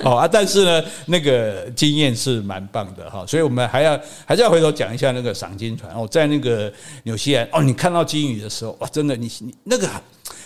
[0.00, 0.28] 哦啊！
[0.28, 6.70] 但是呢，那个经验是蛮棒的哈，所以我们还要还是要回头讲一下那个赏金船哦，在那个
[7.04, 9.88] 纽西兰哦，你看到金鱼的时候哇，真的你你那个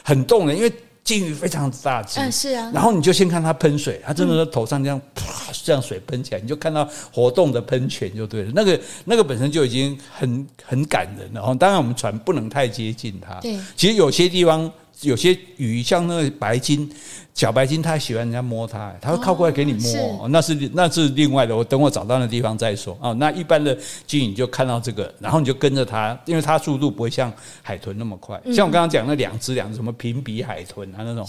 [0.04, 0.72] 很动人，因为
[1.02, 5.24] 金鱼非常大只，嗯是啊，然后你就先看它喷水，它真的是头上这样啪
[5.64, 11.56] 这样水喷起来，你就看到活动的喷泉就对了，那个那个本身就已经很很感人了哦。
[11.58, 14.70] 当然我们船不能太接近它，对，其实有些地方。
[15.02, 16.90] 有些鱼像那个白鲸，
[17.34, 21.56] 小白鲸，它喜欢人家摸它，它会靠过来给你摸，哦、那是那是另外的。
[21.56, 23.12] 我等我找到那地方再说啊。
[23.12, 23.76] 那一般的
[24.06, 27.32] 鲸鱼就看到这个，然后你就跟着它，因为它速度不会像
[27.62, 28.40] 海豚那么快。
[28.52, 31.24] 像我刚刚讲那两只两只什么平鼻海豚啊那种，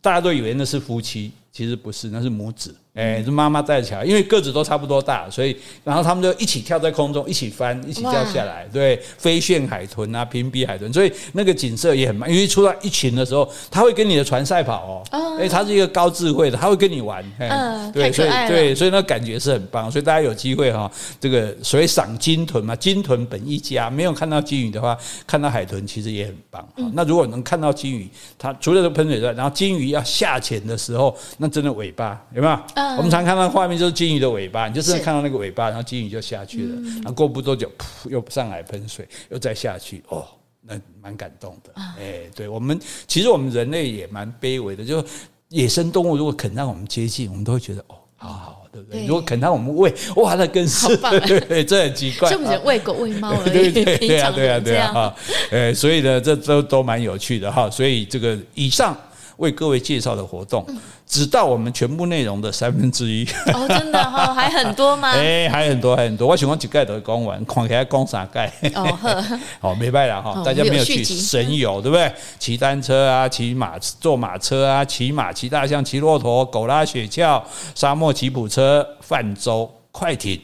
[0.00, 2.74] 大家都以为那是夫妻，其实不是，那是母子。
[2.94, 8.64] 哎，是妈妈带起来，因为个子都差不多大，所以然后他们就一起跳在空中，一起翻，一起掉下来。
[8.72, 12.30] 对，飞旋海豚啊，屏蔽海豚，所以那个景色也很棒。
[12.30, 15.38] 因为出到一群的时候，他会跟你的船赛跑哦。
[15.40, 17.24] 哎，他是一个高智慧的，他会跟你玩。
[17.40, 19.90] 嗯，对，所以对，所以那感觉是很棒。
[19.90, 20.88] 所以大家有机会哈，
[21.20, 23.90] 这个所谓赏鲸豚嘛，鲸豚本一家。
[23.90, 26.64] 没有看到鲸鱼的话，看到海豚其实也很棒。
[26.92, 32.83] 那如果能看到鲸鱼，它除了这喷水之外，然后鲸鱼要下潜的时候，那真的尾巴有没有？
[32.96, 40.26] 我们常看到画面就是鲸鱼的尾巴，你就是看到那个尾巴，然后鲸鱼就下去了，然后过不多久，噗，又上来喷水，又再下去，哦，
[40.60, 41.72] 那蛮感动的。
[41.76, 45.04] 哎，对我们，其实我们人类也蛮卑微的，就
[45.48, 49.06] 野生动物如果肯让我们接近，我们都会觉得哦，好好，对不对？
[49.06, 55.16] 如果肯让我们喂，哇，那更是，对对，这很奇怪，就我们喂狗喂猫而已， 对 对对啊，对啊，对啊，哈，
[55.50, 58.96] 哎，所以呢，这都都蛮有趣的哈，所以这个以上。
[59.36, 60.64] 为各位介绍的活动，
[61.06, 63.26] 只到我们全部内容的三分之一。
[63.52, 65.10] 哦，真的哈， 还很多吗？
[65.12, 66.28] 哎，还很多，还很多。
[66.28, 68.52] 我喜欢几盖都讲完，看起来讲三盖。
[68.74, 69.24] 哦呵，
[69.60, 72.12] 好， 没办法哈，大家没有去神游，对不对？
[72.38, 77.42] 骑单车啊，骑马，坐马车啊，骑马，骑大象，骑骆驼，狗拉雪橇，
[77.74, 80.40] 沙漠吉普车，泛舟，快艇，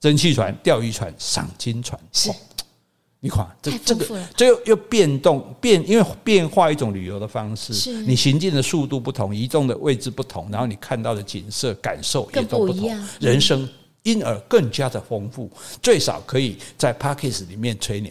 [0.00, 1.98] 蒸汽船，钓鱼船，赏金船。
[2.12, 2.30] 是。
[3.24, 13.68] 你看，这这个这又又变动变，因为变化一种旅游的方式，你行进的速度不同，移动的位置不同，然后你看到的景色感受也都不同，不人生
[14.02, 15.48] 因而更加的丰富。
[15.80, 18.10] 最少可以在 Podcast 里面吹牛，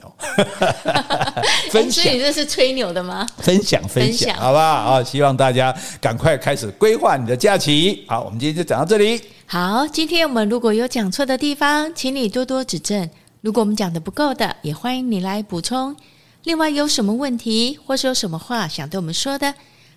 [1.69, 2.05] 分享。
[2.05, 3.27] 所以你这是吹牛的吗？
[3.39, 4.63] 分享分享，好不好？
[4.63, 8.05] 啊，希望大家赶快开始规划你的假期。
[8.07, 9.21] 好，我们今天就讲到这里。
[9.45, 13.09] 好，今天我们如果有讲错的地方，请你多多指正。
[13.41, 15.95] 如果我们讲的不够的，也欢迎你来补充。
[16.43, 19.53] 另外，有什么问题或是有什么话想对我们说的，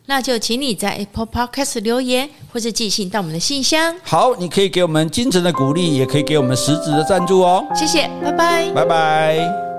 [0.06, 3.94] 那就请你在 Apple Podcast 留言，或是寄信到我们的信箱。
[4.02, 7.64] 好，你可以给我们精神的鼓励，也可以给我们实质的赞助哦。
[7.74, 9.73] 谢谢，拜拜，拜拜。